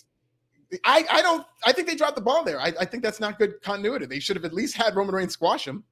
[0.83, 2.59] I, I don't I think they dropped the ball there.
[2.59, 4.05] I, I think that's not good continuity.
[4.05, 5.83] They should have at least had Roman Reigns squash him.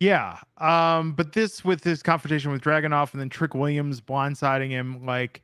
[0.00, 0.38] Yeah.
[0.58, 5.42] Um, but this with his confrontation with Dragunov and then Trick Williams blindsiding him, like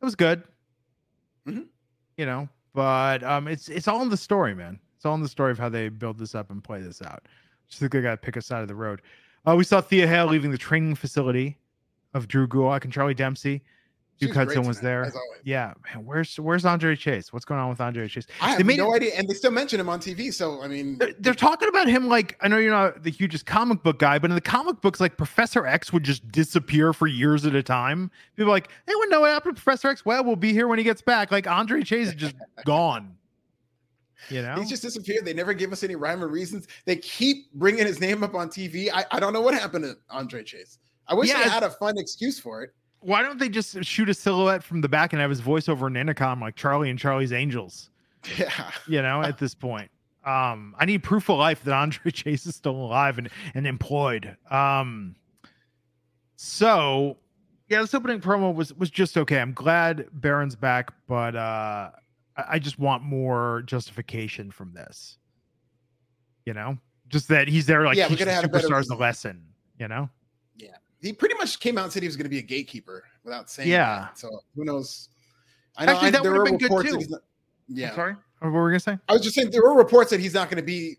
[0.00, 0.42] it was good.
[1.46, 1.66] Mhm.
[2.16, 4.78] You know, but um it's it's all in the story, man.
[4.96, 7.26] It's all in the story of how they build this up and play this out.
[7.68, 9.00] Just think they gotta pick a side of the road.
[9.46, 11.56] Uh, we saw Thea Hale leaving the training facility
[12.12, 13.62] of Drew Gulak and Charlie Dempsey.
[14.20, 15.10] Duke was Hudson was there.
[15.44, 16.04] Yeah, man.
[16.04, 17.32] Where's where's Andre Chase?
[17.32, 18.26] What's going on with Andre Chase?
[18.40, 20.32] I They have made no it- idea, and they still mention him on TV.
[20.32, 23.46] So I mean, They're, they're talking about him like I know you're not the hugest
[23.46, 27.06] comic book guy, but in the comic books, like Professor X would just disappear for
[27.06, 28.10] years at a time.
[28.36, 30.04] People are like, anyone know what happened to Professor X?
[30.04, 31.30] Well, we'll be here when he gets back.
[31.32, 32.34] Like Andre Chase is just
[32.66, 33.16] gone.
[34.28, 35.24] You know, he's just disappeared.
[35.24, 36.68] They never give us any rhyme or reasons.
[36.84, 38.90] They keep bringing his name up on TV.
[38.92, 40.78] I, I don't know what happened to Andre Chase.
[41.08, 42.74] I wish Yeah, they had a fun excuse for it.
[43.00, 45.86] Why don't they just shoot a silhouette from the back and have his voice over
[45.86, 47.90] an intercom like Charlie and Charlie's Angels?
[48.36, 48.70] Yeah.
[48.86, 49.90] You know, at this point,
[50.24, 54.36] um, I need proof of life that Andre Chase is still alive and and employed.
[54.50, 55.16] Um,
[56.36, 57.16] so
[57.68, 59.40] yeah, this opening promo was was just okay.
[59.40, 61.90] I'm glad Baron's back, but uh,
[62.36, 65.16] I, I just want more justification from this.
[66.44, 66.76] You know,
[67.08, 68.96] just that he's there like Yeah, we teach the could've had a better superstars a
[68.96, 69.42] lesson.
[69.78, 70.10] You know,
[71.02, 73.50] He pretty much came out and said he was going to be a gatekeeper without
[73.50, 74.00] saying Yeah.
[74.00, 74.18] that.
[74.18, 75.08] So who knows?
[75.76, 76.92] I know Actually, I, that there were been good reports too.
[76.92, 77.20] that he's not,
[77.70, 77.94] I'm yeah.
[77.94, 78.98] sorry, what were we gonna say?
[79.08, 80.96] I was just saying there were reports that he's not going to be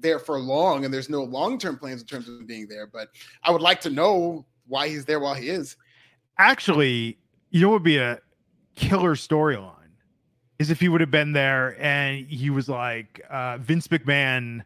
[0.00, 2.86] there for long, and there's no long term plans in terms of being there.
[2.86, 3.08] But
[3.42, 5.76] I would like to know why he's there while he is.
[6.38, 7.18] actually,
[7.50, 8.18] you know what would be a
[8.74, 9.72] killer storyline
[10.58, 14.62] is if he would have been there and he was like uh, Vince McMahon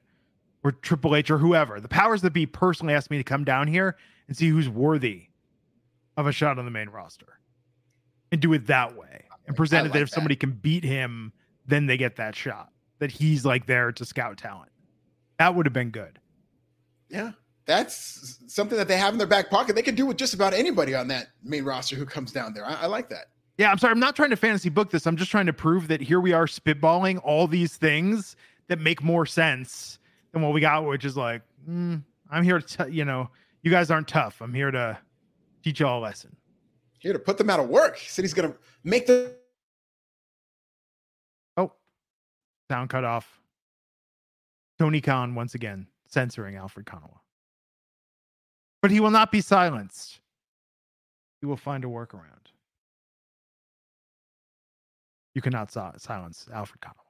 [0.65, 1.81] or Triple H or whoever.
[1.81, 3.97] The powers that be personally asked me to come down here
[4.29, 5.29] and see who's worthy
[6.17, 7.41] of a shot on the main roster
[8.31, 11.33] and do it that way and presented that like if somebody can beat him,
[11.67, 12.71] then they get that shot.
[12.99, 14.71] That he's like there to scout talent.
[15.39, 16.19] That would have been good.
[17.09, 17.33] Yeah,
[17.65, 19.77] that's something that they have in their back pocket.
[19.77, 22.67] They can do with just about anybody on that main roster who comes down there.
[22.67, 23.27] I, I like that.
[23.57, 23.93] Yeah, I'm sorry.
[23.93, 25.07] I'm not trying to fantasy book this.
[25.07, 28.37] I'm just trying to prove that here we are spitballing all these things
[28.69, 29.99] that make more sense
[30.33, 33.31] than what we got, which is like, mm, I'm here to, t- you know,
[33.69, 34.41] you guys aren't tough.
[34.41, 34.97] I'm here to
[35.63, 36.35] teach y'all a lesson.
[37.01, 37.99] Here to put them out of work.
[37.99, 39.37] He said he's going to make the.
[41.59, 41.73] Oh,
[42.71, 43.43] sound cut off.
[44.79, 47.19] Tony Khan once again censoring Alfred Konuwa.
[48.81, 50.21] But he will not be silenced.
[51.43, 52.53] He will find a workaround.
[55.35, 57.08] You cannot silence Alfred Konuwa.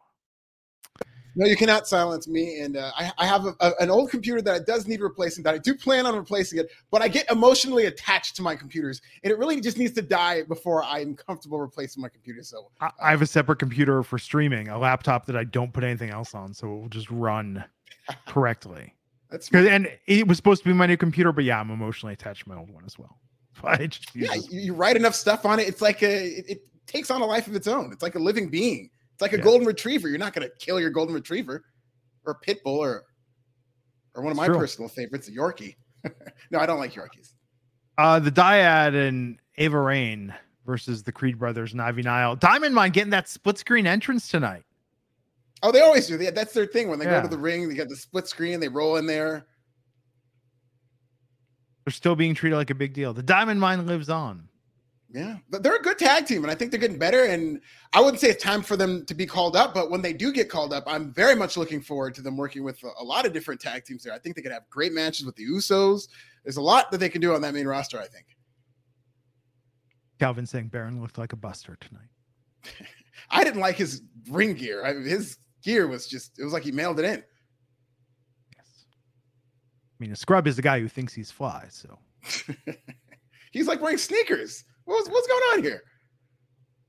[1.39, 2.59] No, you cannot silence me.
[2.59, 5.45] And uh, I, I have a, a- an old computer that does need replacing.
[5.45, 9.01] That I do plan on replacing it, but I get emotionally attached to my computers,
[9.23, 12.43] and it really just needs to die before I'm comfortable replacing my computer.
[12.43, 15.85] So I, I have a separate computer for streaming, a laptop that I don't put
[15.85, 17.65] anything else on, so it will just run
[18.27, 18.93] correctly.
[19.31, 22.43] that's And it was supposed to be my new computer, but yeah, I'm emotionally attached
[22.43, 23.17] to my old one as well.
[23.63, 24.35] I just yeah.
[24.35, 27.27] You, you write enough stuff on it, it's like a it, it takes on a
[27.27, 27.93] life of its own.
[27.93, 28.91] It's like a living being.
[29.19, 29.43] It's like a Yeah.
[29.43, 30.09] golden retriever.
[30.09, 31.65] You're not going to kill your golden retriever,
[32.25, 33.03] or pit bull, or
[34.15, 34.57] or one of my True.
[34.59, 35.75] personal favorites, a Yorkie.
[36.53, 37.33] no, I don't like Yorkies.
[37.99, 40.33] Uh, the Dyad and Ava Raine
[40.65, 42.37] versus the Creed brothers and Ivy Nile.
[42.37, 44.63] Diamond Mine getting that split screen entrance tonight.
[45.65, 46.17] Oh, they always do.
[46.17, 46.89] They, that's their thing.
[46.89, 47.17] When they Yeah.
[47.17, 48.61] go to the ring, they got the split screen.
[48.61, 49.47] They roll in there.
[51.85, 53.13] They're still being treated like a big deal.
[53.13, 54.48] The Diamond Mine lives on.
[55.11, 57.25] Yeah, but they're a good tag team, and I think they're getting better.
[57.25, 57.63] And
[57.95, 60.31] I wouldn't say it's time for them to be called up, but when they do
[60.33, 63.25] get called up, I'm very much looking forward to them working with a, a lot
[63.25, 64.13] of different tag teams there.
[64.13, 66.09] I think they could have great matches with the Usos.
[66.45, 67.99] There's a lot that they can do on that main roster.
[67.99, 68.27] I think.
[70.19, 72.89] Calvin saying Baron looked like a buster tonight.
[73.31, 74.85] I didn't like his ring gear.
[74.85, 77.25] I, his gear was just—it was like he mailed it in.
[78.57, 78.85] Yes.
[78.87, 81.67] I mean, a scrub is the guy who thinks he's fly.
[81.71, 81.99] So
[83.53, 84.65] He's like wearing sneakers.
[84.89, 85.83] What's what's going on here?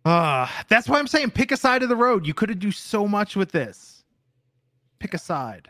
[0.06, 2.26] uh that's why I'm saying pick a side of the road.
[2.26, 4.06] You could have do so much with this.
[5.00, 5.68] Pick a side.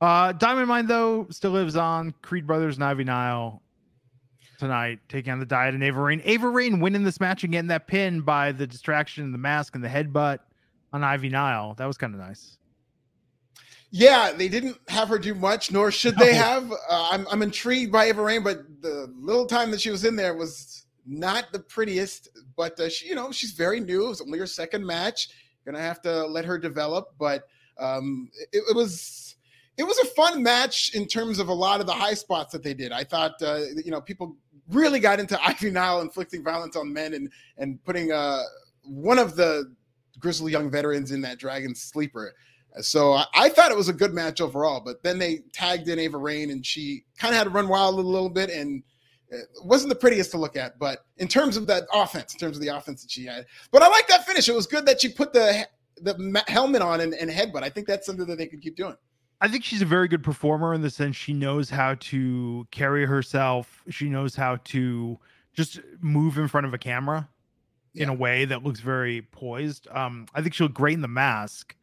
[0.00, 2.12] Uh Diamond Mine though still lives on.
[2.20, 3.62] Creed Brothers and Ivy Nile
[4.58, 6.20] tonight taking on the Dyad and Ava Raine.
[6.24, 9.82] Ava Raine winning this match and getting that pin by the distraction, the mask, and
[9.82, 10.38] the headbutt
[10.92, 11.74] on Ivy Nile.
[11.78, 12.58] That was kind of nice.
[13.90, 16.70] Yeah, they didn't have her do much, nor should they have.
[16.70, 20.14] Uh, I'm, I'm intrigued by Ava Raine, but the little time that she was in
[20.14, 22.28] there was not the prettiest.
[22.56, 24.06] But uh, she, you know, she's very new.
[24.06, 25.28] It was only her second match.
[25.64, 27.14] Gonna have to let her develop.
[27.18, 27.44] But
[27.78, 29.36] um, it, it was
[29.76, 32.62] it was a fun match in terms of a lot of the high spots that
[32.62, 32.92] they did.
[32.92, 34.36] I thought, uh, you know, people
[34.68, 38.42] really got into Ivy Nile inflicting violence on men and and putting uh,
[38.84, 39.74] one of the
[40.18, 42.34] grizzly young veterans in that Dragon Sleeper.
[42.80, 45.98] So I, I, thought it was a good match overall, but then they tagged in
[45.98, 48.82] Ava Raine and she kind of had to run wild a little bit and
[49.32, 52.56] it wasn't the prettiest to look at, but in terms of that offense, in terms
[52.56, 54.48] of the offense that she had, but I like that finish.
[54.48, 55.66] It was good that she put the
[56.00, 57.62] the helmet on and, and headbutt.
[57.62, 58.96] I think that's something that they could keep doing.
[59.40, 63.04] I think she's a very good performer in the sense she knows how to carry
[63.06, 63.82] herself.
[63.88, 65.18] She knows how to
[65.52, 67.28] just move in front of a camera
[67.92, 68.04] yeah.
[68.04, 69.88] in a way that looks very poised.
[69.90, 71.74] Um, I think she'll great in the mask.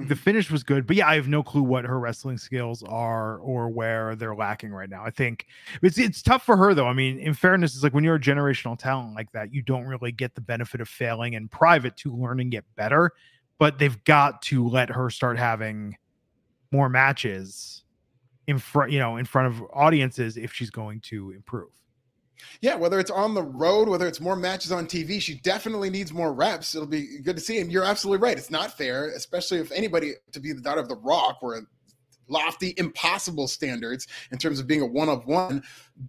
[0.00, 3.38] The finish was good, but yeah, I have no clue what her wrestling skills are
[3.38, 5.02] or where they're lacking right now.
[5.04, 5.46] I think
[5.82, 6.86] it's it's tough for her though.
[6.86, 9.86] I mean, in fairness, it's like when you're a generational talent like that, you don't
[9.86, 13.10] really get the benefit of failing in private to learn and get better.
[13.58, 15.96] But they've got to let her start having
[16.70, 17.82] more matches
[18.46, 21.70] in front, you know, in front of audiences if she's going to improve.
[22.60, 26.12] Yeah, whether it's on the road, whether it's more matches on TV, she definitely needs
[26.12, 26.74] more reps.
[26.74, 27.58] It'll be good to see.
[27.58, 28.38] And you're absolutely right.
[28.38, 31.60] It's not fair, especially if anybody to be the daughter of the Rock or
[32.28, 35.62] lofty, impossible standards in terms of being a one of one.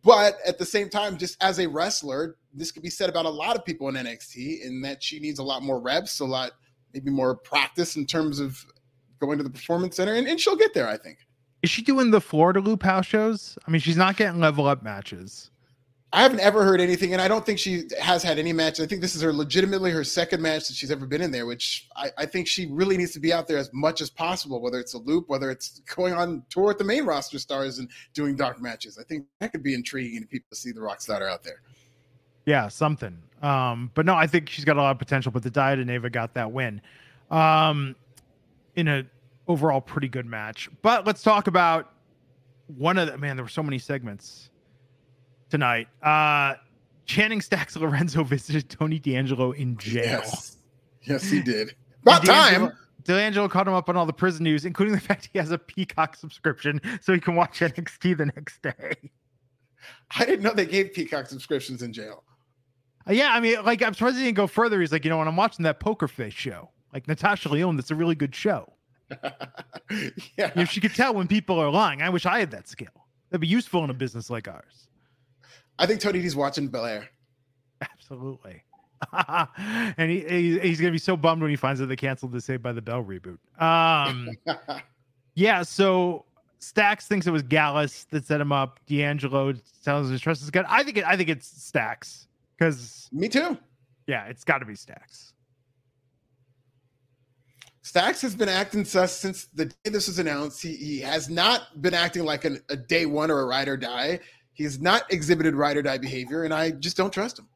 [0.04, 3.30] But at the same time, just as a wrestler, this could be said about a
[3.30, 6.52] lot of people in NXT in that she needs a lot more reps, a lot,
[6.94, 8.66] maybe more practice in terms of
[9.20, 11.20] going to the performance center, and, and she'll get there, I think.
[11.62, 13.58] Is she doing the Florida Loop house shows?
[13.68, 15.52] I mean, she's not getting level up matches.
[16.12, 18.80] I haven't ever heard anything, and I don't think she has had any match.
[18.80, 21.46] I think this is her legitimately her second match that she's ever been in there,
[21.46, 24.60] which I, I, think she really needs to be out there as much as possible,
[24.60, 27.90] whether it's a loop, whether it's going on tour with the main roster stars and
[28.16, 28.98] doing dark matches.
[28.98, 31.62] I think that could be intriguing to people to see the rock star out there.
[32.46, 33.16] Yeah, something.
[33.44, 35.92] Um, but no, I think she's got a lot of potential, but the Dyad and
[35.92, 36.82] Ava got that win.
[37.30, 37.96] Um,
[38.76, 39.06] in a
[39.48, 40.70] overall pretty good match.
[40.82, 41.94] But let's talk about
[42.78, 44.50] one of the man, there were so many segments
[45.50, 45.88] tonight.
[46.02, 46.56] Uh,
[47.06, 50.04] Channing Stacks Lorenzo visited Tony D'Angelo in jail.
[50.04, 50.58] Yes,
[51.04, 51.76] yes he did.
[52.04, 52.72] About time.
[53.04, 55.58] D'Angelo caught him up on all the prison news, including the fact he has a
[55.58, 59.12] Peacock subscription so he can watch NXT the next day.
[60.16, 62.24] I didn't know they gave Peacock subscriptions in jail.
[63.08, 64.80] Uh, yeah, I mean, like I'm surprised he didn't go further.
[64.80, 67.92] He's like, you know, when I'm watching that Poker Face show, like Natasha Lyonne, that's
[67.92, 68.72] a really good show.
[70.38, 73.08] yeah, if she could tell when people are lying, I wish I had that skill.
[73.30, 74.89] That'd be useful in a business like ours.
[75.80, 77.10] I think Tony D's watching Bel-Air.
[77.82, 78.64] Absolutely.
[79.98, 82.42] and he, he, he's gonna be so bummed when he finds out they canceled the
[82.42, 83.38] Saved by the Bell reboot.
[83.62, 84.30] Um,
[85.36, 85.64] yeah.
[85.64, 86.26] So
[86.60, 88.80] Stacks thinks it was Gallus that set him up.
[88.88, 90.66] D'Angelo tells his trust is good.
[90.68, 93.58] I think it, I think it's Stacks because me too.
[94.08, 95.34] Yeah, it's got to be Stacks.
[97.82, 100.62] Stacks has been acting sus since the day this was announced.
[100.62, 103.78] He, he has not been acting like an, a day one or a ride or
[103.78, 104.20] die.
[104.60, 107.48] He's not exhibited ride or die behavior, and I just don't trust him.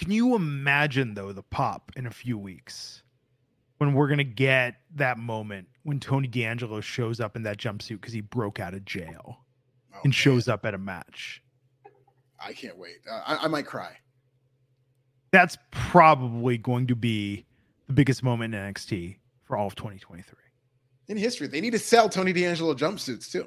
[0.00, 3.04] Can you imagine though the pop in a few weeks
[3.78, 8.12] when we're gonna get that moment when Tony D'Angelo shows up in that jumpsuit because
[8.12, 9.44] he broke out of jail
[9.94, 10.10] oh, and man.
[10.10, 11.40] shows up at a match?
[12.44, 12.96] I can't wait.
[13.08, 13.96] Uh, I, I might cry.
[15.30, 17.46] That's probably going to be
[17.86, 20.34] the biggest moment in NXT for all of 2023.
[21.06, 23.46] In history, they need to sell Tony D'Angelo jumpsuits too.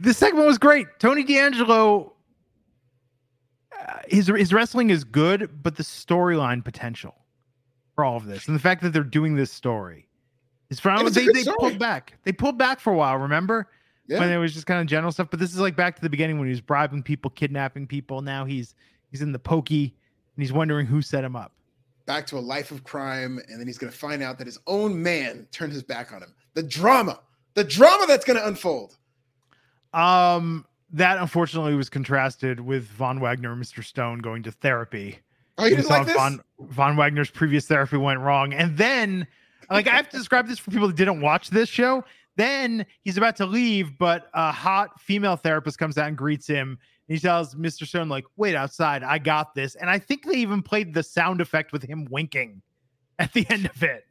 [0.00, 0.86] This segment was great.
[0.98, 2.12] Tony D'Angelo,
[3.78, 7.14] uh, his his wrestling is good, but the storyline potential
[7.94, 10.08] for all of this, and the fact that they're doing this story
[10.70, 11.56] is from And it's a they, they story.
[11.58, 12.14] pulled back.
[12.24, 13.16] They pulled back for a while.
[13.18, 13.68] Remember
[14.08, 14.18] Yeah.
[14.20, 15.28] when it was just kind of general stuff?
[15.30, 18.20] But this is like back to the beginning when he was bribing people, kidnapping people.
[18.22, 18.74] Now he's
[19.10, 19.94] he's in the pokey,
[20.36, 21.52] and he's wondering who set him up.
[22.06, 24.58] back to a life of crime, and then he's going to find out that his
[24.66, 26.34] own man turned his back on him.
[26.54, 27.20] The drama,
[27.54, 28.96] the drama that's going to unfold.
[29.94, 33.82] Um, that unfortunately was contrasted with Von Wagner and Mr.
[33.82, 35.18] Stone going to therapy.
[35.58, 36.16] Oh, you didn't like this?
[36.16, 38.52] Von, Von Wagner's previous therapy went wrong.
[38.52, 39.26] And then,
[39.70, 42.04] like, I have to describe this for people that didn't watch this show.
[42.36, 46.78] Then he's about to leave, but a hot female therapist comes out and greets him.
[47.08, 47.86] And he tells Mr.
[47.86, 49.74] Stone, like, wait outside, I got this.
[49.76, 52.62] And I think they even played the sound effect with him winking
[53.18, 54.04] at the end of it.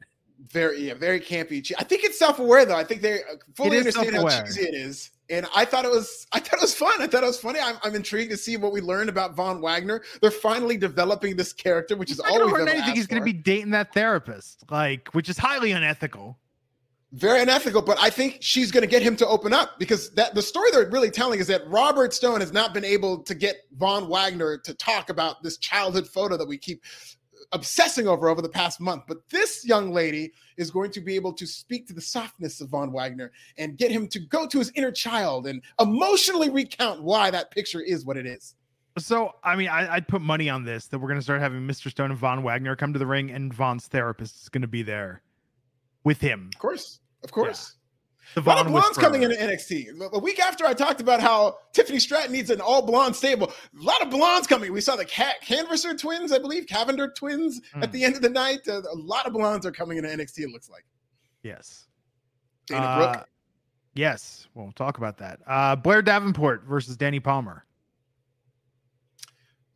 [0.50, 1.72] very, yeah, very campy.
[1.78, 2.76] I think it's self-aware though.
[2.76, 4.44] I think they uh, fully understand how self-aware.
[4.44, 5.10] cheesy it is.
[5.30, 7.00] And I thought it was, I thought it was fun.
[7.00, 7.58] I thought it was funny.
[7.60, 10.02] I'm, I'm intrigued to see what we learned about Von Wagner.
[10.20, 12.94] They're finally developing this character, which is all we've hurt ever anything.
[12.94, 16.38] He's going to be dating that therapist, like, which is highly unethical.
[17.12, 20.34] very unethical but i think she's going to get him to open up because that
[20.34, 23.54] the story they're really telling is that robert stone has not been able to get
[23.78, 26.82] von wagner to talk about this childhood photo that we keep
[27.52, 31.32] obsessing over over the past month but this young lady is going to be able
[31.32, 34.70] to speak to the softness of von wagner and get him to go to his
[34.74, 38.54] inner child and emotionally recount why that picture is what it is
[38.96, 41.66] So, I mean, I, I'd put money on this that we're going to start having
[41.66, 41.90] Mr.
[41.90, 44.84] Stone and Von Wagner come to the ring, and Von's therapist is going to be
[44.84, 45.20] there
[46.04, 46.50] with him.
[46.54, 47.83] of course of course The
[48.36, 50.12] A lot of Von blondes coming into NXT.
[50.12, 53.82] A week after I talked about how Tiffany Stratton needs an all blonde stable, a
[53.82, 54.72] lot of blondes coming.
[54.72, 57.92] We saw the Ca- Canvasser twins, I believe, Cavender twins at Mm.
[57.92, 58.66] the end of the night.
[58.68, 60.84] Uh, a lot of blondes are coming into NXT, it looks like.
[61.42, 61.86] Yes.
[62.66, 63.28] Dana Uh, Brooke.
[63.94, 64.48] Yes.
[64.54, 65.40] We'll talk about that.
[65.46, 67.64] Uh, Blair Davenport versus Dani Palmer.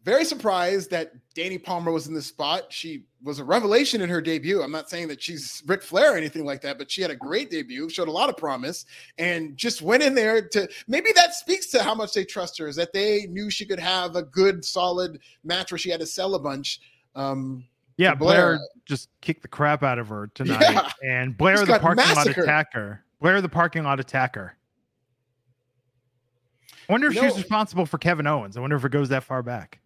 [0.08, 2.72] Very surprised that Dani Palmer was in this spot.
[2.72, 4.62] She was a revelation in her debut.
[4.62, 7.14] I'm not saying that she's Ric Flair or anything like that, but she had a
[7.14, 8.86] great debut, showed a lot of promise,
[9.18, 12.66] and just went in there to maybe that speaks to how much they trust her,
[12.66, 16.06] is that they knew she could have a good, solid match where she had to
[16.06, 16.80] sell a bunch.
[17.14, 17.66] Um,
[17.98, 18.56] Yeah, Blair.
[18.56, 20.62] Blair, just kicked the crap out of her tonight.
[20.70, 20.90] Yeah.
[21.04, 23.04] And Blair, Just the parking lot attacker.
[23.20, 24.56] Blair, the parking lot attacker.
[26.88, 28.56] I wonder if know- responsible for Kevin Owens.
[28.56, 29.80] I wonder if it goes that far back.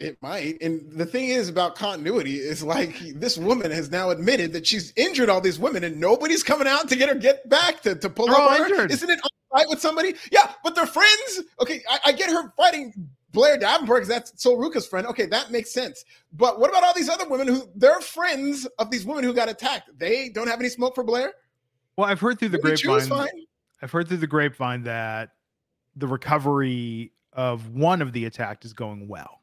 [0.00, 0.60] It might.
[0.62, 4.94] And the thing is about continuity is like this woman has now admitted that she's
[4.96, 8.08] injured all these women and nobody's coming out to get her get back to, to
[8.08, 8.86] pull They're up on her.
[8.86, 10.14] Isn't it all right with somebody?
[10.32, 11.42] Yeah, but they're friends.
[11.60, 12.94] Okay, I, I get her fighting
[13.32, 15.06] Blair Davenport because that's Sol Ruca's friend.
[15.06, 16.02] Okay, that makes sense.
[16.32, 19.50] But what about all these other women who they're friends of these women who got
[19.50, 19.90] attacked?
[19.98, 21.34] They don't have any smoke for Blair?
[21.96, 23.28] Well, I've heard through the grapevine.
[23.82, 25.32] I've heard through the grapevine that
[25.94, 29.39] the recovery of one of the attacked is going well.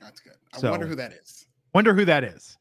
[0.00, 0.34] That's good.
[0.52, 1.46] I So- wonder who that is.
[1.74, 2.56] Wonder who that is.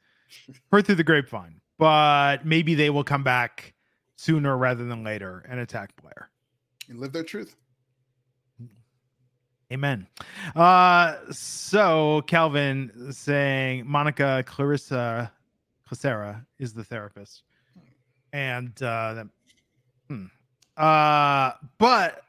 [0.72, 3.74] heard through the grapevine, but maybe they will come back
[4.18, 6.30] sooner rather than later and attack Blair.
[6.90, 7.56] And live their truth.
[9.72, 10.08] Amen.
[10.56, 15.32] Uh, so Calvin saying Monica Clarissa
[15.90, 17.44] Clasera is the therapist,
[18.32, 19.28] and uh, that,
[20.08, 20.26] hmm.
[20.78, 22.24] uh, but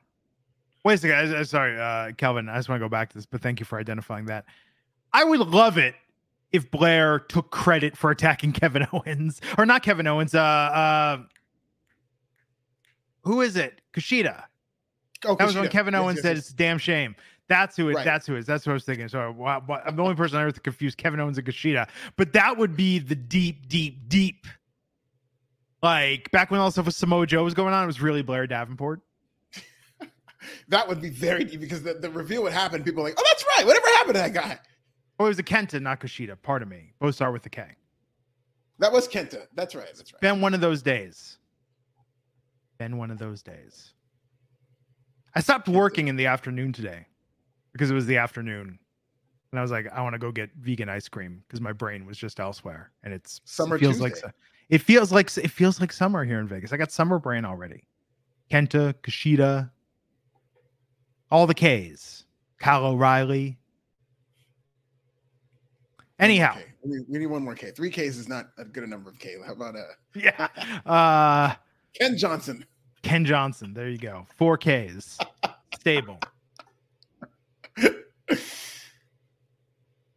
[0.84, 1.34] wait a second.
[1.34, 2.48] I- I- sorry, uh, Calvin.
[2.48, 4.46] I just want to go back to this, but thank you for identifying that.
[5.16, 5.94] I would love it
[6.52, 10.34] if Blair took credit for attacking Kevin Owens, or not Kevin Owens.
[10.34, 11.18] Uh, uh,
[13.22, 13.80] who is it?
[13.94, 14.44] Kushida.
[15.24, 15.68] Oh, That was when.
[15.70, 16.44] Kevin Yes, Owens yes, said yes.
[16.44, 17.16] it's a damn shame.
[17.48, 17.94] That's who it.
[17.94, 18.04] Right.
[18.04, 18.46] That's who it is.
[18.46, 19.08] That's what I was thinking.
[19.08, 21.88] So why- I'm the only person I ever confused Kevin Owens and Kushida.
[22.16, 24.46] But that would be the deep, deep, deep.
[25.82, 28.46] Like back when all stuff with Samoa Joe was going on, it was really Blair
[28.46, 29.00] Davenport.
[30.68, 32.84] that would be very deep because the, the reveal would happen.
[32.84, 33.66] People are like, oh, that's right.
[33.66, 34.58] Whatever happened to that guy?
[35.18, 36.36] Oh, it was a Kenta, not Kushida.
[36.42, 36.92] Pardon me.
[36.98, 37.64] Both start with the K.
[38.78, 39.46] That was Kenta.
[39.54, 39.86] That's right.
[39.96, 40.20] That's right.
[40.20, 41.38] Been one of those days.
[42.78, 43.94] Been one of those days.
[45.34, 47.06] I stopped working in the afternoon today
[47.72, 48.78] because it was the afternoon.
[49.52, 52.04] And I was like, I want to go get vegan ice cream because my brain
[52.04, 52.90] was just elsewhere.
[53.02, 54.22] And it's Summer it feels Tuesday.
[54.26, 54.34] like
[54.68, 56.72] It feels like it feels like summer here in Vegas.
[56.72, 57.84] I got summer brain already.
[58.50, 59.70] Kenta, Kushida,
[61.30, 62.24] all the K's.
[62.58, 63.58] Kyle O'Reilly.
[66.18, 66.64] Anyhow, Okay.
[66.82, 67.70] We, need, we need one more K.
[67.72, 69.34] Three Ks is not a good number of K.
[69.44, 69.82] How about uh,
[70.14, 70.48] yeah.
[70.86, 71.54] Uh
[71.98, 72.64] Ken Johnson?
[73.02, 73.74] Ken Johnson.
[73.74, 74.26] There you go.
[74.36, 75.18] Four Ks.
[75.78, 76.18] Stable.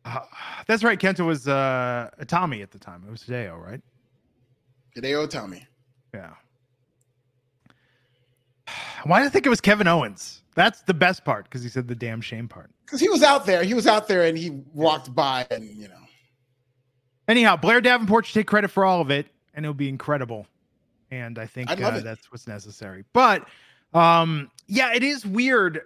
[0.05, 0.21] Uh,
[0.65, 0.99] that's right.
[0.99, 3.03] Kenta was uh Tommy at the time.
[3.07, 3.81] It was Hideo, right?
[4.97, 5.65] Hideo Itami.
[6.13, 6.33] Yeah.
[9.03, 10.43] Why did I think it was Kevin Owens?
[10.55, 12.69] That's the best part because he said the damn shame part.
[12.85, 13.63] Because he was out there.
[13.63, 15.95] He was out there and he walked by and, you know.
[17.27, 20.47] Anyhow, Blair Davenport should take credit for all of it, and it'll be incredible.
[21.11, 23.03] And I think uh, that's what's necessary.
[23.13, 23.47] But
[23.93, 25.81] um, yeah, it is weird.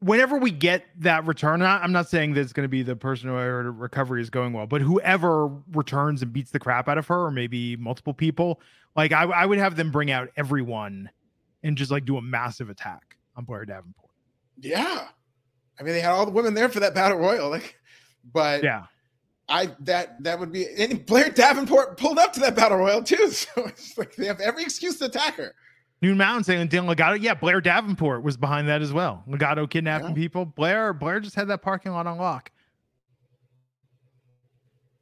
[0.00, 3.28] Whenever we get that return, I'm not saying that it's going to be the person
[3.28, 7.24] who recovery is going well, but whoever returns and beats the crap out of her,
[7.26, 8.60] or maybe multiple people,
[8.94, 11.10] like I, I would have them bring out everyone
[11.62, 14.10] and just like do a massive attack on Blair Davenport.
[14.60, 15.08] Yeah.
[15.78, 17.48] I mean, they had all the women there for that battle royal.
[17.50, 17.76] Like,
[18.32, 18.84] but Yeah.
[19.50, 23.30] I that that would be and Blair Davenport pulled up to that battle royal too.
[23.30, 25.54] So it's like they have every excuse to attack her.
[26.02, 27.14] Noon Mountain saying Dan Legato.
[27.14, 29.24] Yeah, Blair Davenport was behind that as well.
[29.26, 30.14] Legato kidnapping Yeah.
[30.14, 30.44] people.
[30.44, 32.52] Blair, Blair just had that parking lot on lock.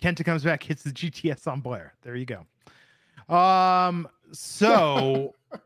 [0.02, 1.94] Kenta comes back, hits the GTS on Blair.
[2.02, 3.34] There you go.
[3.34, 5.34] Um, so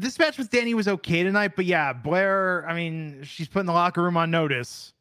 [0.00, 3.72] this match with Dani was okay tonight, but yeah, Blair, I mean, she's putting the
[3.72, 4.94] locker room on notice.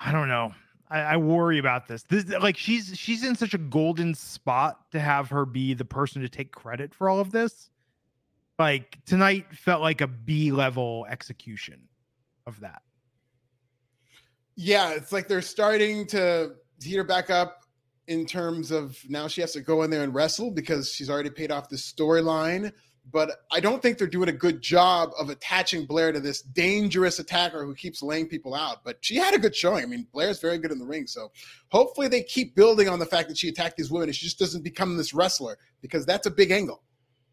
[0.00, 0.52] I don't know.
[0.90, 2.02] I, I worry about this.
[2.02, 6.20] This like she's she's in such a golden spot to have her be the person
[6.22, 7.70] to take credit for all of this.
[8.58, 11.88] Like tonight felt like a B level execution
[12.46, 12.82] of that.
[14.56, 17.64] Yeah, it's like they're starting to heat her back up
[18.08, 21.30] in terms of now she has to go in there and wrestle because she's already
[21.30, 22.72] paid off the storyline.
[23.10, 27.18] But I don't think they're doing a good job of attaching Blair to this dangerous
[27.18, 28.84] attacker who keeps laying people out.
[28.84, 29.82] But she had a good showing.
[29.82, 31.06] I mean, Blair's very good in the ring.
[31.06, 31.30] So
[31.68, 34.38] hopefully they keep building on the fact that she attacked these women and she just
[34.38, 36.82] doesn't become this wrestler because that's a big angle.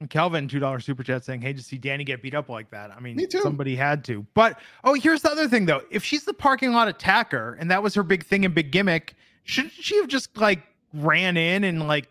[0.10, 2.90] Kelvin, two dollar super chat saying, "Hey, to see Dani get beat up like that.
[2.90, 3.42] I mean, Me too.
[3.42, 6.88] somebody had to." But oh, here's the other thing though: if she's the parking lot
[6.88, 10.62] attacker and that was her big thing and big gimmick, shouldn't she have just like
[10.94, 12.08] ran in and like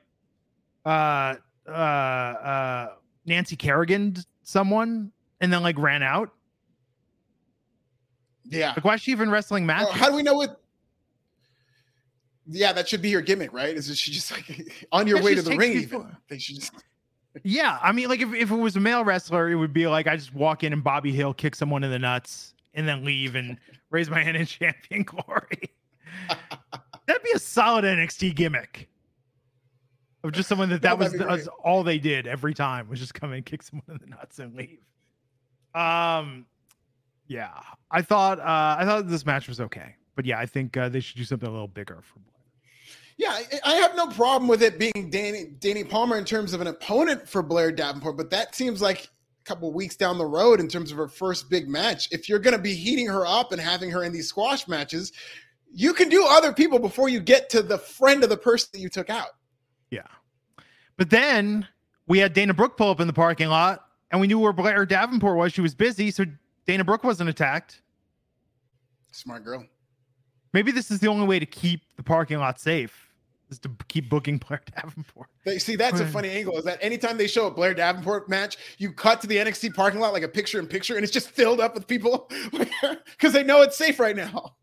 [0.85, 1.37] uh
[1.67, 2.89] uh uh
[3.29, 6.33] Nancy Kerrigan someone and then like ran out?
[8.45, 8.71] Yeah.
[8.71, 9.93] Like, why is she even wrestling matches?
[9.95, 10.61] how do we know what?
[12.51, 13.77] Yeah, that should be your gimmick, right?
[13.77, 14.47] Is it she just like
[14.93, 15.73] on your Yeah, way to the ring?
[15.75, 16.73] people- Even they should just
[17.45, 20.07] Yeah, I mean, like if, if it was a male wrestler, it would be like
[20.07, 23.35] I just walk in and Bobby Hill kick someone in the nuts and then leave
[23.37, 23.59] and
[23.91, 25.71] raise my hand in champion glory.
[27.07, 28.89] That'd be a solid NXT gimmick
[30.25, 33.15] of just someone that that was, that was all they did every time was just
[33.15, 34.81] come in, kick someone in the nuts, and leave.
[35.75, 36.47] Um,
[37.27, 37.51] yeah,
[37.91, 41.01] I thought uh, I thought this match was okay, but yeah, I think uh, they
[41.01, 42.19] should do something a little bigger for.
[42.21, 42.35] Blair.
[43.19, 43.31] Yeah,
[43.65, 46.67] I- I have no problem with it being Dani Dani Palmer in terms of an
[46.69, 49.09] opponent for Blair Davenport, but that seems like a
[49.45, 52.09] couple weeks down the road in terms of her first big match.
[52.11, 55.13] If you're going to be heating her up and having her in these squash matches,
[55.73, 58.81] you can do other people before you get to the friend of the person that
[58.81, 59.29] you took out.
[60.99, 61.67] But then
[62.07, 64.85] we had Dana Brooke pull up in the parking lot and we knew where Blair
[64.85, 65.53] Davenport was.
[65.55, 66.25] She was busy, so
[66.67, 67.81] Dana Brooke wasn't attacked.
[69.13, 69.65] Smart girl.
[70.53, 73.09] Maybe this is the only way to keep the parking lot safe
[73.49, 75.29] is to keep booking Blair Davenport.
[75.45, 76.59] They see that's a funny angle.
[76.59, 80.01] Is that anytime they show a Blair Davenport match, you cut to the NXT parking
[80.01, 83.45] lot like a picture in picture, and it's just filled up with people because they
[83.45, 84.57] know it's safe right now.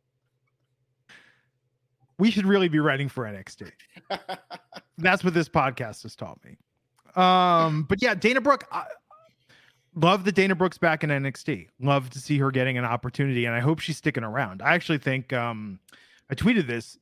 [2.18, 3.72] We should really be writing for NXT.
[4.98, 6.58] That's what this podcast has taught me.
[7.16, 8.86] Um, but yeah, Dana Brooke, I,
[9.96, 11.68] love that Dana Brooke's back in NXT.
[11.80, 14.62] Love to see her getting an opportunity, and I hope she's sticking around.
[14.62, 15.80] I actually think um,
[16.30, 16.98] I tweeted this.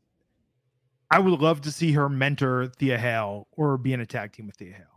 [1.12, 4.48] I would love to see her mentor Thea Hale or be in a tag team
[4.48, 4.93] with Thea Hale.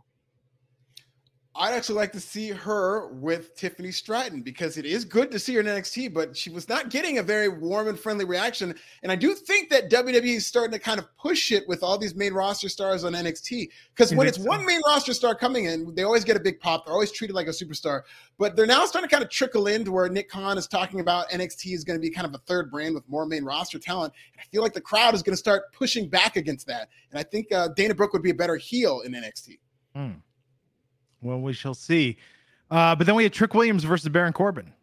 [1.57, 5.55] I'd actually like to see her with Tiffany Stratton because it is good to see
[5.55, 8.75] her in NXT, but she was not getting a very warm and friendly reaction.
[9.01, 11.97] And I do think that WWE is starting to kind of push it with all
[11.97, 15.95] these main roster stars on NXT because when it's one main roster star coming in,
[15.95, 16.85] they always get a big pop.
[16.85, 18.03] They're always treated like a superstar,
[18.37, 21.27] but they're now starting to kind of trickle into where Nick Khan is talking about
[21.29, 24.13] NXT is going to be kind of a third brand with more main roster talent.
[24.33, 26.89] And I feel like the crowd is going to start pushing back against that.
[27.09, 29.57] And I think uh, Dana Brooke would be a better heel in NXT.
[29.95, 30.11] Hmm.
[31.21, 32.17] Well, we shall see.
[32.69, 34.73] Uh, but then we had Trick Williams versus Baron Corbin.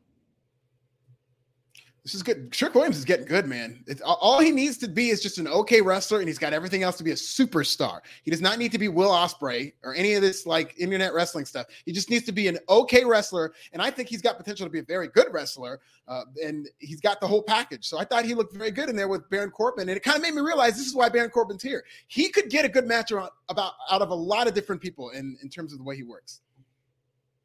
[2.05, 2.52] This is good.
[2.52, 3.82] Trick Williams is getting good, man.
[3.86, 6.82] It's, all he needs to be is just an okay wrestler, and he's got everything
[6.82, 8.00] else to be a superstar.
[8.24, 11.46] He does not need to be Will Ospreay or any of this like internet wrestling
[11.46, 11.66] stuff.
[11.86, 14.70] He just needs to be an okay wrestler, and I think he's got potential to
[14.70, 15.80] be a very good wrestler.
[16.07, 17.88] Uh, and he's got the whole package.
[17.88, 20.18] So I thought he looked very good in there with Baron Corbin, and it kind
[20.18, 21.86] of made me realize this is why Baron Corbin's here.
[22.09, 25.09] He could get a good match around, about out of a lot of different people
[25.11, 26.42] in in terms of the way he works.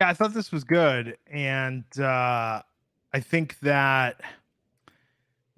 [0.01, 2.61] Yeah, I thought this was good, and uh,
[3.13, 4.19] I think that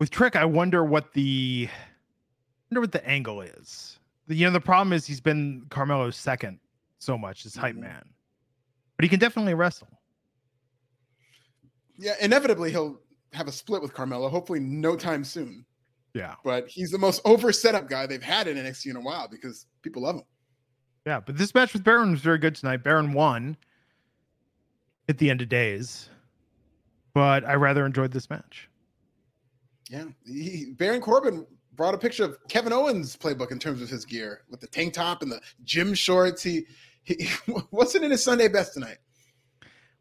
[0.02, 1.76] with Trick, I wonder what the I
[2.72, 3.99] wonder what the angle is.
[4.26, 6.60] The, you know, the problem is he's been Carmelo's second
[6.97, 7.84] so much as hype mm-hmm.
[7.84, 8.04] man,
[8.97, 9.88] but he can definitely wrestle.
[11.99, 12.99] Yeah, inevitably he'll
[13.34, 14.28] have a split with Carmelo.
[14.28, 15.64] Hopefully, no time soon.
[16.16, 19.28] Yeah, but he's the most over setup guy they've had in NXT in a while
[19.28, 20.24] because people love him.
[21.06, 22.78] Yeah, but this match with Baron was very good tonight.
[22.78, 23.56] Baron won
[25.08, 26.10] at the end of days,
[27.14, 28.68] but I rather enjoyed this match.
[29.92, 34.06] Yeah, he, Baron Corbin brought a picture of Kevin Owens' playbook in terms of his
[34.06, 36.42] gear with the tank top and the gym shorts.
[36.42, 36.66] He,
[37.04, 37.28] he
[37.72, 39.00] wasn't in his Sunday best tonight.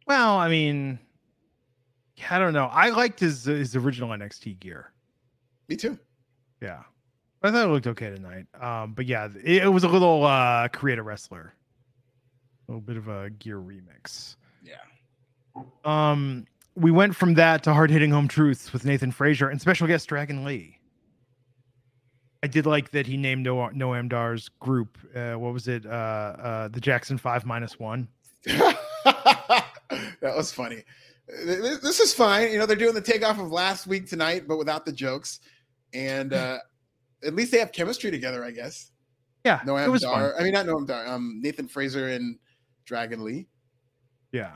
[0.06, 1.00] Well, I mean,
[2.30, 2.66] I don't know.
[2.66, 4.92] I liked his his original NXT gear.
[5.68, 5.98] Me too.
[6.62, 6.82] Yeah,
[7.42, 8.46] I thought it looked okay tonight.
[8.60, 11.52] Um, but yeah, it, it was a little uh, create a wrestler,
[12.68, 14.36] a little bit of a gear remix.
[14.62, 15.64] Yeah.
[15.84, 16.46] Um,
[16.80, 20.08] we went from that to hard hitting home truths with Nathan Frazer and special guest
[20.08, 20.78] Dragon Lee.
[22.42, 24.96] I did like that he named Noam Dar's group.
[25.14, 25.84] Uh, what was it?
[25.84, 28.08] Uh, uh, the Jackson Five minus one.
[28.44, 29.66] that
[30.22, 30.82] was funny.
[31.44, 32.50] This, this, is fine.
[32.50, 35.40] You know, they're doing the takeoff of last week tonight, but without the jokes.
[35.92, 36.58] And uh,
[37.22, 38.90] at least they have chemistry together, I guess.
[39.44, 40.32] Yeah, Noam Dar.
[40.32, 40.40] Fun.
[40.40, 41.06] I mean, not Noam Dar.
[41.06, 42.38] Um, Nathan Frazer and
[42.86, 43.48] Dragon Lee.
[44.32, 44.52] Yeah.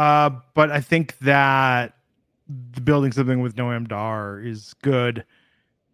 [0.00, 1.92] Uh, but I think that
[2.82, 5.26] building something with Noam Dar is good.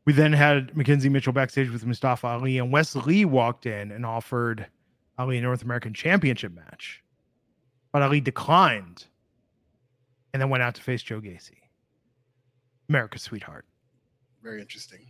[0.05, 4.07] We then had McKenzie Mitchell backstage with Mustafa Ali, and Wes Lee walked in and
[4.07, 4.65] offered
[5.19, 7.03] Ali a North American Championship match.
[7.93, 9.07] But Ali declined
[10.33, 11.59] and then went out to face Joe Gacy,
[12.89, 13.65] America's sweetheart.
[14.41, 15.01] Very interesting.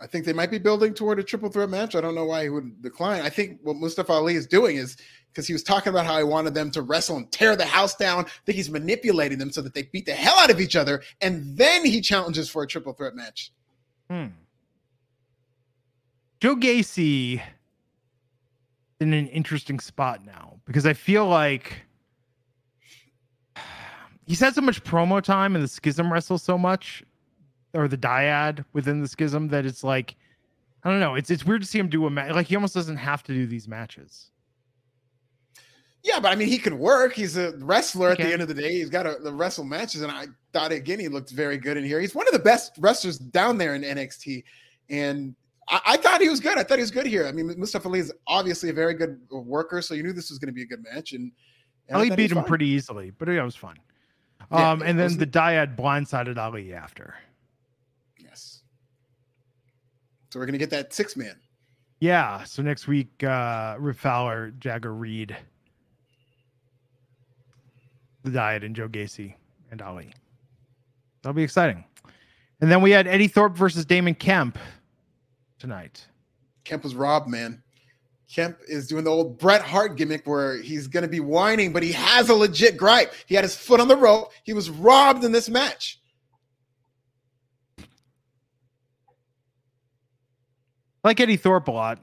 [0.00, 1.96] I think they might be building toward a triple threat match.
[1.96, 3.22] I don't know why he would decline.
[3.22, 4.96] I think what Mustafa Ali is doing is
[5.36, 7.94] because he was talking about how he wanted them to wrestle and tear the house
[7.94, 8.24] down.
[8.24, 11.02] I think he's manipulating them so that they beat the hell out of each other,
[11.20, 13.52] and then he challenges for a triple threat match.
[14.08, 14.28] Hmm.
[16.40, 17.42] Joe Gacy
[18.98, 21.82] in an interesting spot now because I feel like
[24.26, 27.02] he's had so much promo time in the schism wrestle so much
[27.74, 30.16] or the dyad within the schism that it's like
[30.82, 31.14] I don't know.
[31.14, 32.32] It's it's weird to see him do a match.
[32.32, 34.30] Like he almost doesn't have to do these matches.
[36.06, 37.14] Yeah, but I mean, he can work.
[37.14, 38.74] He's a wrestler at the end of the day.
[38.74, 42.00] He's got to wrestle matches, and I thought again he looked very good in here.
[42.00, 44.44] He's one of the best wrestlers down there in NXT,
[44.88, 45.34] and
[45.68, 46.58] I, I thought he was good.
[46.58, 47.26] I thought he was good here.
[47.26, 50.38] I mean, Mustafa Ali is obviously a very good worker, so you knew this was
[50.38, 51.10] going to be a good match.
[51.10, 51.32] And,
[51.88, 52.44] and Ali beat him fine.
[52.44, 53.76] pretty easily, but yeah, it was fun.
[54.52, 57.16] Yeah, um, and then the dyad blindsided Ali after.
[58.16, 58.62] Yes.
[60.30, 61.34] So we're gonna get that six man.
[61.98, 62.44] Yeah.
[62.44, 65.36] So next week, uh Rip Fowler, Jagger Reid
[68.26, 69.34] the Dyad and Joe Gacy
[69.70, 70.12] and Ali.
[71.22, 71.84] That'll be exciting.
[72.60, 74.58] And then we had Eddie Thorpe versus Damon Kemp
[75.58, 76.06] tonight.
[76.64, 77.62] Kemp was robbed, man.
[78.32, 81.82] Kemp is doing the old Bret Hart gimmick where he's going to be whining, but
[81.82, 83.14] he has a legit gripe.
[83.26, 84.32] He had his foot on the rope.
[84.42, 86.00] He was robbed in this match.
[91.04, 92.00] Like Eddie Thorpe a lot.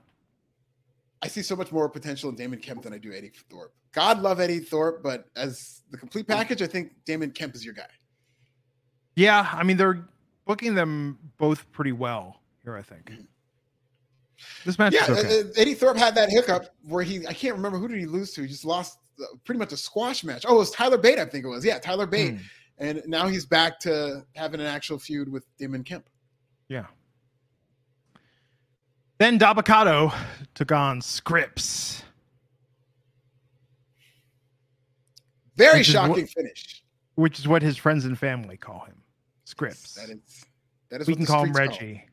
[1.21, 3.73] I see so much more potential in Damon Kemp than I do Eddie Thorpe.
[3.91, 7.75] God love Eddie Thorpe, but as the complete package, I think Damon Kemp is your
[7.75, 7.87] guy.
[9.15, 10.09] Yeah, I mean they're
[10.45, 12.75] booking them both pretty well here.
[12.75, 13.21] I think mm-hmm.
[14.65, 14.93] this match.
[14.93, 15.41] Yeah, okay.
[15.41, 18.33] Uh, Eddie Thorpe had that hiccup where he I can't remember who did he lose
[18.33, 18.41] to.
[18.41, 18.97] He just lost
[19.45, 20.45] pretty much a squash match.
[20.47, 21.63] Oh, it was Tyler Bate, I think it was.
[21.63, 22.41] Yeah, Tyler Bate, mm.
[22.79, 26.09] and now he's back to having an actual feud with Damon Kemp.
[26.69, 26.87] Yeah.
[29.19, 30.11] Then Dabba-Kato
[30.55, 32.01] took on Scrypts.
[35.55, 36.83] Very which shocking what, finish.
[37.15, 38.95] Which is what his friends and family call him.
[39.47, 39.95] Scrypts.
[39.95, 40.45] That is
[40.89, 41.95] that is we can call him Reggie.
[41.95, 42.05] Call.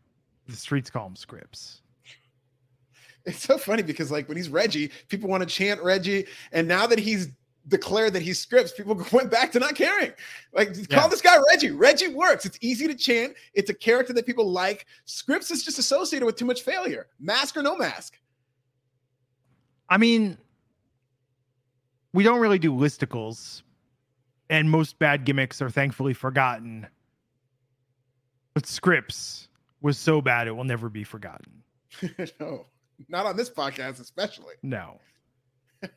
[0.48, 1.80] The streets call him Scrypts.
[3.26, 6.86] It's so funny because like when he's Reggie, people want to chant Reggie, and now
[6.86, 7.28] that he's
[7.68, 10.12] declared that he's Scrypts, people went back to not caring.
[10.54, 10.98] Like yeah.
[10.98, 11.70] call this guy Reggie.
[11.70, 12.46] Reggie works.
[12.46, 13.34] It's easy to chant.
[13.52, 14.86] It's a character that people like.
[15.06, 17.08] Scrypts is just associated with too much failure.
[17.18, 18.18] Mask or no mask.
[19.90, 20.38] I mean,
[22.12, 23.62] we don't really do listicles
[24.50, 26.86] and most bad gimmicks are thankfully forgotten.
[28.52, 29.46] But Scrypts
[29.80, 31.62] was so bad it will never be forgotten.
[32.40, 32.66] no,
[33.08, 34.54] not on this podcast, especially.
[34.62, 35.00] No.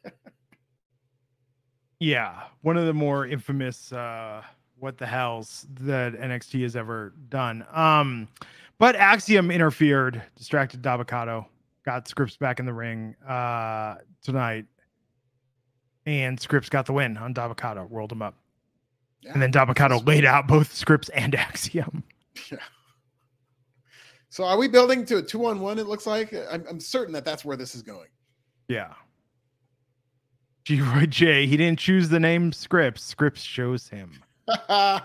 [1.99, 4.43] yeah, one of the more infamous uh
[4.77, 7.65] what the hells that NXT has ever done.
[7.73, 8.27] Um
[8.77, 11.47] but Axiom interfered, distracted Dabba-Kato,
[11.85, 14.65] got Scrypts back in the ring uh tonight.
[16.05, 18.35] And Scrypts got the win on Dabba-Kato, rolled him up.
[19.21, 19.33] Yeah.
[19.33, 22.03] And then Dabba-Kato laid out both Scrypts and Axiom.
[22.51, 22.57] Yeah.
[24.29, 25.79] So are we building to a two on one?
[25.79, 28.09] It looks like I'm, I'm certain that that's where this is going.
[28.67, 28.93] Yeah.
[30.65, 33.13] G Roy J, he didn't choose the name Scrypts.
[33.13, 34.23] Scrypts chose him.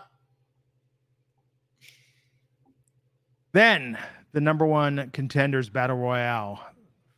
[3.52, 3.98] Then
[4.32, 6.60] the number one contenders battle royale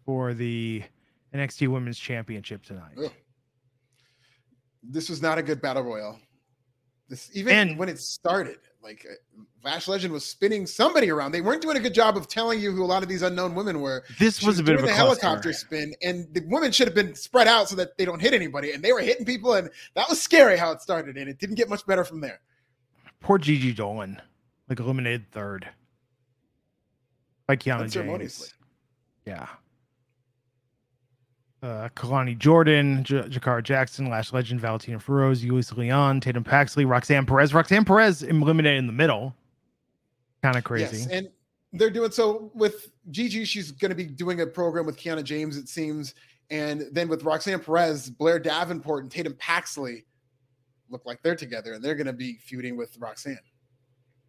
[0.05, 0.83] for the
[1.35, 2.95] NXT Women's Championship tonight.
[2.99, 3.12] Ugh.
[4.83, 6.18] This was not a good battle royal.
[7.09, 11.33] This even And- when it started, like uh, Lash Legend was spinning somebody around.
[11.33, 13.55] They weren't doing a good job of telling you who a lot of these unknown
[13.55, 14.05] women were.
[14.18, 17.14] This She was a bit of a helicopter spin, and the women should have been
[17.14, 18.72] spread out so that they don't hit anybody.
[18.72, 21.16] And they were hitting people, and that was scary how it started.
[21.16, 22.41] And it didn't get much better from there.
[23.20, 24.22] Poor Gigi Dolan,
[24.68, 25.68] like eliminated third
[27.47, 28.55] by Kiana James.
[29.26, 29.47] Yeah.
[31.63, 37.27] Uh, Kelani Jordan, J- Jakara Jackson, Lash Legend, Valentina Feroz, Ulysses Leon, Tatum Paxley, Roxanne
[37.27, 37.53] Perez.
[37.53, 39.35] Roxanne Perez eliminated in the middle.
[40.43, 40.97] Kind of crazy.
[40.97, 41.29] Yes, and
[41.75, 43.45] they're doing so with Gigi.
[43.45, 46.15] She's going to be doing a program with Kiana James, it seems,
[46.49, 50.07] and then with Roxanne Perez, Blair Davenport, and Tatum Paxley
[50.89, 53.39] look like they're together, and they're going to be feuding with Roxanne.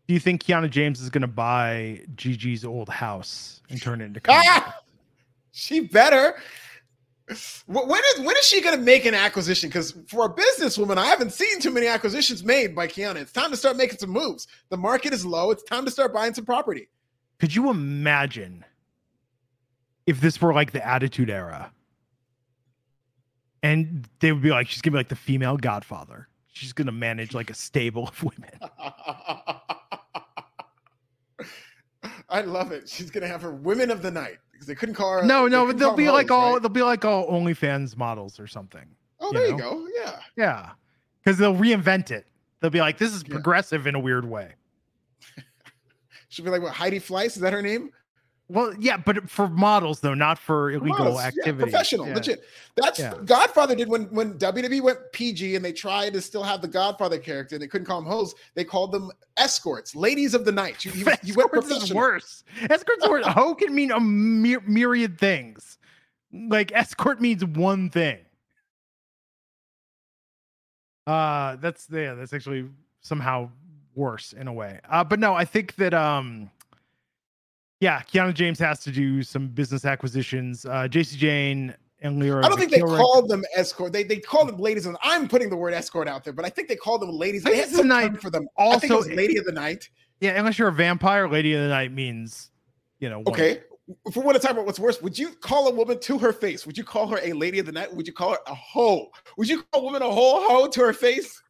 [0.08, 4.06] Do you think Kiana James is going to buy Gigi's old house and turn it
[4.06, 4.82] into Ah!
[5.54, 6.36] She better.
[7.66, 9.70] Wh- When is when is she going to make an acquisition?
[9.70, 13.18] Because for a businesswoman, I haven't seen too many acquisitions made by Kiana.
[13.18, 14.48] It's time to start making some moves.
[14.70, 15.52] The market is low.
[15.52, 16.90] It's time to start buying some property.
[17.40, 18.66] Could you imagine
[20.06, 21.72] if this were like the Attitude Era?
[23.64, 26.28] And they would be like, she's gonna be like the female godfather.
[26.48, 28.52] She's gonna manage like a stable of women.
[32.32, 32.88] I love it.
[32.90, 35.24] She's gonna have her women of the night because they couldn't call her.
[35.24, 36.62] No, no, but they'll be them like all right?
[36.62, 38.86] they'll be like all OnlyFans models or something.
[39.20, 39.88] Oh, you there you go.
[39.96, 40.20] Yeah.
[40.36, 40.70] Yeah,
[41.24, 42.26] because they'll reinvent it.
[42.60, 43.34] They'll be like, this is Yeah.
[43.34, 44.54] progressive in a weird way.
[46.30, 46.74] She'll be like, what?
[46.74, 47.28] Heidi Fleiss?
[47.36, 47.92] Is that her name?
[48.52, 51.72] Well, yeah, but for models though, not for illegal Models, yeah, activity.
[51.72, 52.16] professional, Yeah.
[52.16, 52.44] legit.
[52.76, 53.14] That's Yeah.
[53.24, 57.18] Godfather did when when WWE went PG and they tried to still have the Godfather
[57.18, 58.36] character and they couldn't call them hoes.
[58.56, 60.84] They called them escorts, ladies of the night.
[60.84, 62.44] You, you, you went Escorts is worse.
[62.70, 65.78] Escorts word hoe can mean a myr- myriad things.
[66.34, 68.20] Like escort means one thing.
[71.08, 72.70] Uh that's yeah, that's actually
[73.02, 73.50] somehow
[73.96, 74.80] worse in a way.
[74.90, 76.52] Uh but no, I think that um
[77.82, 80.66] yeah, Kiana James has to do some business acquisitions.
[80.66, 82.46] Uh Jacy Jayne and Lyra.
[82.46, 83.92] I don't think they McKillrick- called them escort.
[83.92, 84.86] They they called them ladies.
[84.86, 87.44] And I'm putting the word escort out there, but I think they called them ladies.
[87.44, 88.48] They had of some night for them.
[88.58, 89.90] I think it was also- lady of the night.
[90.22, 92.52] Yeah, unless you're a vampire, Lady of the Night means,
[93.00, 93.62] you know, Okay.
[94.06, 96.32] If we want to talk about what's worse, would you call a woman to her
[96.32, 96.64] face?
[96.68, 97.92] Would you call her a lady of the night?
[97.94, 99.10] Would you call her a hoe?
[99.38, 101.41] Would you call a woman a whole hoe to her face?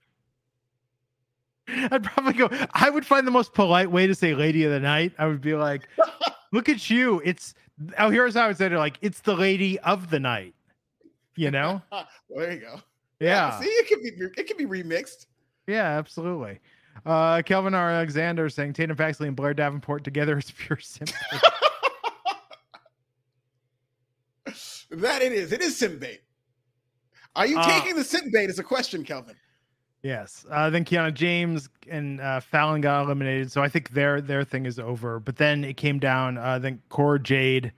[1.91, 2.49] I'd probably go.
[2.73, 5.41] I would find the most polite way to say "lady of the night." I would
[5.41, 5.87] be like,
[6.51, 7.21] "Look at you!
[7.23, 7.53] It's
[7.97, 10.53] oh, here's how I would say it: like it's the lady of the night."
[11.35, 11.81] You know?
[11.91, 12.81] well, there you go.
[13.19, 14.09] Yeah, See, it can be
[14.41, 15.27] it can be remixed.
[15.67, 16.59] yeah, absolutely.
[17.05, 17.89] Uh, Kelvin R.
[17.91, 21.17] Alexander saying Tatum Paxley and Blair Davenport together is pure sympathy.
[24.91, 25.51] that it is.
[25.51, 26.21] It is sim bait.
[27.35, 28.49] Are you Uh, taking the sim bait?
[28.49, 29.35] Is a question, Kelvin.
[30.03, 30.45] Yes.
[30.49, 34.65] Uh, then Kiana James and uh, Fallon got eliminated, so I think their their thing
[34.65, 35.19] is over.
[35.19, 36.37] But then it came down.
[36.37, 37.71] Uh, then Cora Jade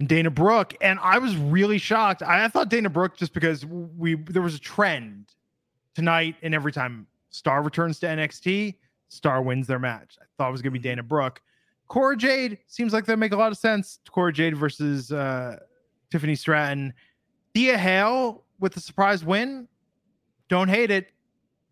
[0.00, 2.22] and Dana Brooke, and I was really shocked.
[2.22, 5.32] I, I thought Dana Brooke just because we there was a trend
[5.94, 8.76] tonight, and every time Star returns to NXT,
[9.08, 10.16] Star wins their match.
[10.20, 11.42] I thought it was gonna be Dana Brooke.
[11.88, 13.98] Cora Jade seems like that make a lot of sense.
[14.10, 15.58] Cora Jade versus uh,
[16.10, 16.94] Tiffany Stratton.
[17.54, 19.68] Thea Hale with a surprise win.
[20.52, 21.10] Don't hate it.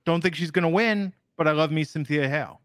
[0.06, 2.62] Don't think she's gonna win, but I love me Thea Hale.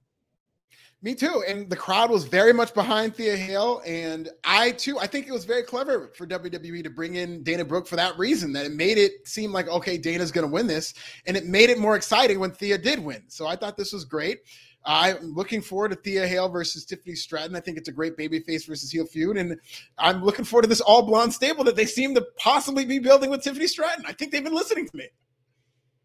[1.02, 1.44] Me too.
[1.46, 3.82] And the crowd was very much behind Thea Hale.
[3.86, 7.66] And I too, I think it was very clever for WWE to bring in Dana
[7.66, 10.68] Brooke for that reason, that it made it seem like, okay, Dana's going to win
[10.68, 10.94] this.
[11.28, 13.24] And it made it more exciting when Thea did win.
[13.28, 14.40] So I thought this was great.
[14.86, 17.58] I'm looking forward to Thea Hale versus Tiffany Stratton.
[17.58, 19.36] I think it's a great babyface versus heel feud.
[19.36, 19.60] And
[19.98, 23.30] I'm looking forward to this all blonde stable that they seem to possibly be building
[23.30, 24.06] with Tiffany Stratton.
[24.08, 25.10] I think they've been listening to me.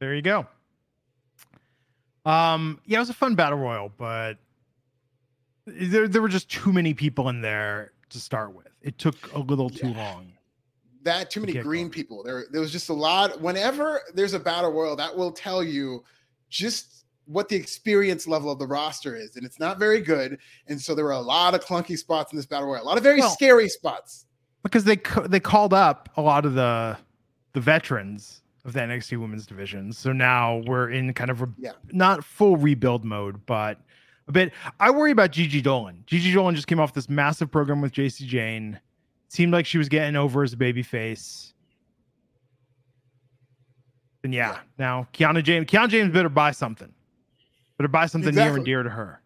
[0.01, 0.47] There you go.
[2.25, 4.39] Um, yeah, it was a fun battle royal, but
[5.67, 8.67] there there were just too many people in there to start with.
[8.83, 9.97] It took a little too Yeah.
[10.15, 10.33] long.
[11.03, 11.91] that too many Get green going.
[11.93, 12.23] people.
[12.23, 13.41] There, there was just a lot.
[13.41, 16.05] Whenever there's a battle royal, that will tell you
[16.51, 20.39] just what the experience level of the roster is, and it's not very good.
[20.67, 22.99] And so there were a lot of clunky spots in this battle royal, a lot
[22.99, 24.27] of very Well- scary spots.
[24.63, 24.97] because they
[25.27, 26.99] they called up a lot of the
[27.55, 29.93] the veterans of the NXT Women's Division.
[29.93, 31.73] So now we're in kind of a, Yeah.
[31.93, 33.81] not full rebuild mode, but
[34.29, 34.53] a bit.
[34.79, 36.03] I worry about Gigi Dolan.
[36.07, 38.79] Gigi Dolan just came off this massive program with Jacy Jayne.
[39.29, 41.55] Seemed like she was getting over as a baby face.
[44.23, 44.59] And yeah, Yeah.
[44.79, 46.93] now Kiana James, Kiana James better buy something.
[47.79, 49.23] Better buy something near and dear to her.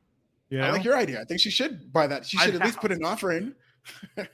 [0.50, 1.20] You I like your idea.
[1.20, 2.24] I think she should buy that.
[2.24, 3.54] She should the at least put an offer in.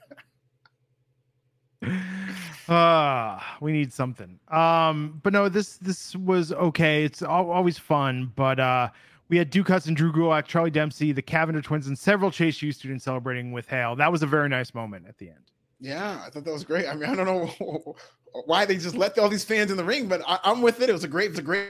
[2.71, 8.33] uh we need something um but no this this was okay it's al- always fun
[8.37, 8.89] but uh
[9.31, 12.73] we had Duke Hudson, Drew Gulak, Charlie Dempsey, the Cavender twins, and several Chase U
[12.73, 13.95] students celebrating with Hale.
[13.95, 15.53] That was a very nice moment at the end.
[15.79, 16.89] Yeah, I thought that was great.
[16.89, 17.95] I mean, I don't know
[18.45, 20.91] why they just let all these fans in the ring, but I, I'm with it.
[20.91, 21.69] It was a great, it was a great.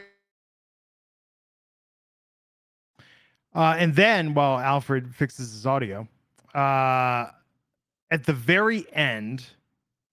[3.54, 6.08] Uh, and then while Alfred fixes his audio,
[6.54, 7.26] uh,
[8.10, 9.44] at the very end,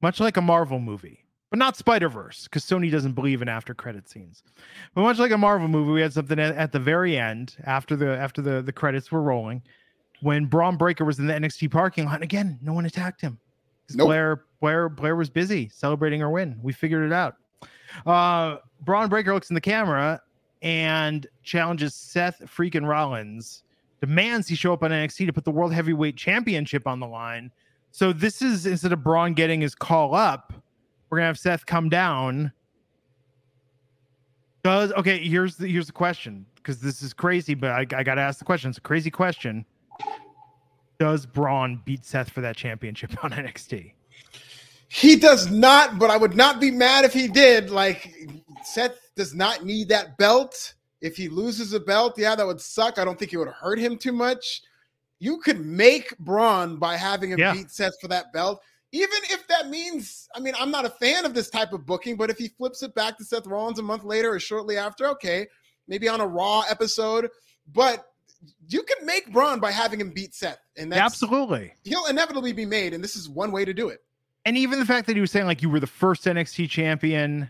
[0.02, 3.74] much like a Marvel movie, but not Spider Verse, because Sony doesn't believe in after
[3.74, 4.44] credit scenes.
[4.94, 7.96] But much like a Marvel movie, we had something at, at the very end after
[7.96, 9.62] the after the the credits were rolling,
[10.22, 12.16] when Bron Breakker was in the NXT parking lot.
[12.16, 13.40] And again, no one attacked him.
[13.94, 14.08] Nope.
[14.08, 16.60] Blair Blair Blair was busy celebrating her win.
[16.62, 17.36] We figured it out.
[18.06, 20.22] Uh, Bron Breakker looks in the camera
[20.62, 23.64] and challenges Seth freaking Rollins,
[24.02, 27.52] demands he show up on NXT to put the World Heavyweight Championship on the line.
[27.92, 30.54] So this is instead of Bron getting his call up,
[31.10, 32.52] we're gonna have Seth come down.
[34.64, 35.20] Does okay?
[35.20, 38.46] Here's the here's the question because this is crazy, but I, I gotta ask the
[38.46, 38.70] question.
[38.70, 39.66] It's a crazy question.
[41.00, 43.94] Does Bron beat Seth for that championship on NXT?
[44.90, 47.70] He does not, but I would not be mad if he did.
[47.70, 48.14] Like
[48.64, 50.74] Seth does not need that belt.
[51.02, 52.98] If he loses a belt, yeah, that would suck.
[52.98, 54.62] I don't think it would hurt him too much.
[55.20, 57.54] You could make Bron by having him Yeah.
[57.54, 58.62] beat Seth for that belt.
[58.92, 62.16] Even if that means, I mean, I'm not a fan of this type of booking,
[62.16, 65.08] but if he flips it back to Seth Rollins a month later or shortly after,
[65.10, 65.48] okay,
[65.88, 67.30] maybe on a Raw episode.
[67.74, 68.06] But
[68.70, 71.74] you can make Bron by having him beat Seth, and that's Absolutely.
[71.84, 74.00] he'll inevitably be made, and this is one way to do it.
[74.46, 77.50] and even the fact that he was saying like you were the first NXT champion,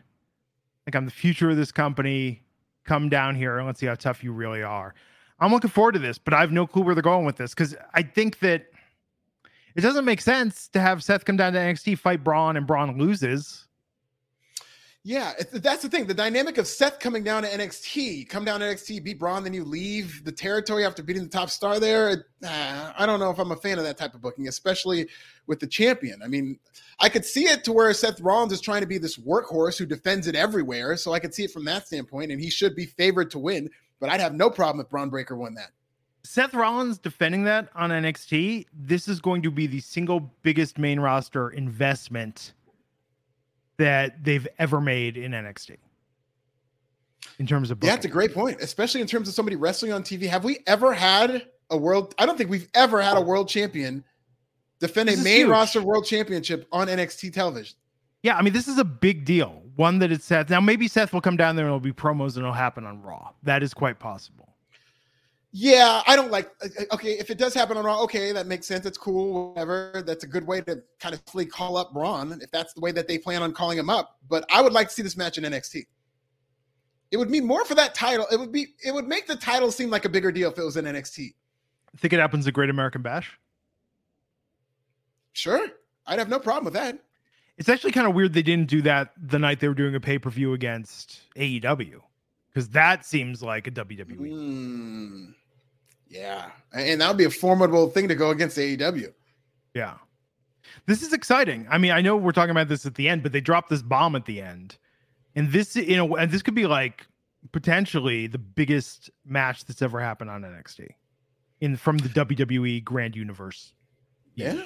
[0.87, 2.41] like I'm the future of this company.
[2.85, 4.95] Come down here and let's see how tough you really are.
[5.39, 7.53] I'm looking forward to this, but I have no clue where they're going with this
[7.53, 8.65] because I think that
[9.75, 12.97] it doesn't make sense to have Seth come down to NXT, fight Bron, and Bron
[12.97, 13.67] loses.
[15.07, 16.05] Yeah, that's the thing.
[16.05, 19.53] The dynamic of Seth coming down to NXT, come down to NXT, beat Bron, then
[19.53, 22.25] you leave the territory after beating the top star there.
[22.43, 25.07] uh, I don't know if I'm a fan of that type of booking, especially
[25.45, 26.21] with the champion.
[26.21, 26.59] I mean,
[26.99, 29.85] I could see it to where Seth Rollins is trying to be this workhorse who
[29.85, 30.97] defends it everywhere.
[30.97, 33.69] So I could see it from that standpoint, and he should be favored to win.
[33.99, 35.71] But I'd have no problem if Bron Breakker won that.
[36.23, 40.99] Seth Rollins defending that on NXT, this is going to be the single biggest main
[40.99, 42.53] roster investment
[43.77, 45.77] that they've ever made in NXT
[47.39, 50.03] in terms of Yeah, that's a great point, especially in terms of somebody wrestling on
[50.03, 50.27] TV.
[50.27, 52.13] Have we ever had a world?
[52.17, 54.03] I don't think we've ever had a world champion
[54.79, 55.49] defend a This is main huge.
[55.49, 57.77] roster world championship on NXT television.
[58.23, 59.63] Yeah, I mean, this is a big deal.
[59.77, 60.49] One that it's Seth.
[60.49, 63.01] Now, maybe Seth will come down there and it'll be promos and it'll happen on
[63.01, 63.29] Raw.
[63.43, 64.55] That is quite possible.
[65.51, 66.49] Yeah, I don't like.
[66.91, 68.85] Okay, if it does happen on Raw, okay, that makes sense.
[68.87, 70.03] It's cool, whatever.
[70.05, 73.07] That's a good way to kind of call up Bron if that's the way that
[73.07, 74.17] they plan on calling him up.
[74.27, 75.85] But I would like to see this match in NXT.
[77.11, 78.25] It would mean more for that title.
[78.31, 78.67] It would be.
[78.83, 81.35] It would make the title seem like a bigger deal if it was in NXT.
[81.97, 83.39] Think it happens at Great American Bash.
[85.33, 85.65] Sure,
[86.07, 86.99] I'd have no problem with that.
[87.57, 89.99] It's actually kind of weird they didn't do that the night they were doing a
[89.99, 92.01] pay per view against AEW
[92.49, 94.17] because that seems like a WWE.
[94.17, 95.33] Mm,
[96.09, 99.13] yeah, and that would be a formidable thing to go against AEW.
[99.73, 99.95] Yeah.
[100.85, 101.67] This is exciting.
[101.69, 103.81] I mean, I know we're talking about this at the end, but they dropped this
[103.81, 104.77] bomb at the end.
[105.35, 107.05] And this, you know, and this could be like
[107.51, 110.89] potentially the biggest match that's ever happened on NXT
[111.61, 113.73] in from the WWE Grand Universe.
[114.35, 114.63] Yeah,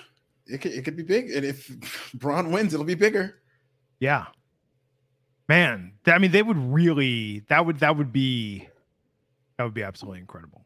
[0.48, 3.36] it could, it could be big, and if Bron wins, it'll be bigger.
[4.00, 4.26] Yeah.
[5.48, 8.68] Man, I mean, they would really that would that would be
[9.58, 10.66] that would be absolutely incredible.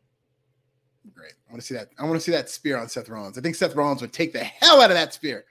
[1.13, 1.33] Great.
[1.47, 1.89] I want to see that.
[1.99, 3.37] I want to see that spear on Seth Rollins.
[3.37, 5.45] I think Seth Rollins would take the hell out of that spear.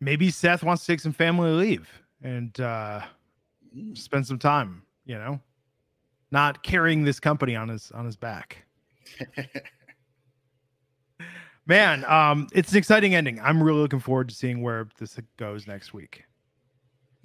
[0.00, 1.88] Maybe Seth wants to take some family leave
[2.22, 3.00] and uh
[3.94, 5.40] spend some time, you know.
[6.30, 8.64] not carrying this company on his on his back.
[11.68, 13.38] Man, um, it's an exciting ending.
[13.40, 16.24] I'm really looking forward to seeing where this goes next week.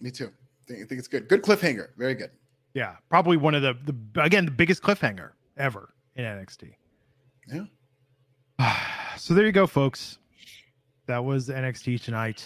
[0.01, 0.29] Me too.
[0.69, 1.29] I think, it's good.
[1.29, 1.89] Good cliffhanger.
[1.97, 2.29] Very good.
[2.73, 6.73] Yeah, probably one of the the again the biggest cliffhanger ever in NXT.
[7.47, 7.65] Yeah.
[9.17, 10.17] so there you go, folks.
[11.05, 12.45] That was NXT tonight.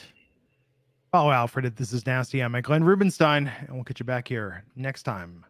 [1.14, 2.42] Oh, Alfred, this is Nasty.
[2.42, 5.46] I'm Glenn Rubenstein, and we'll get you back here next time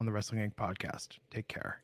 [0.00, 0.54] on the Wrestling Inc.
[0.54, 1.18] podcast.
[1.30, 1.83] Take care.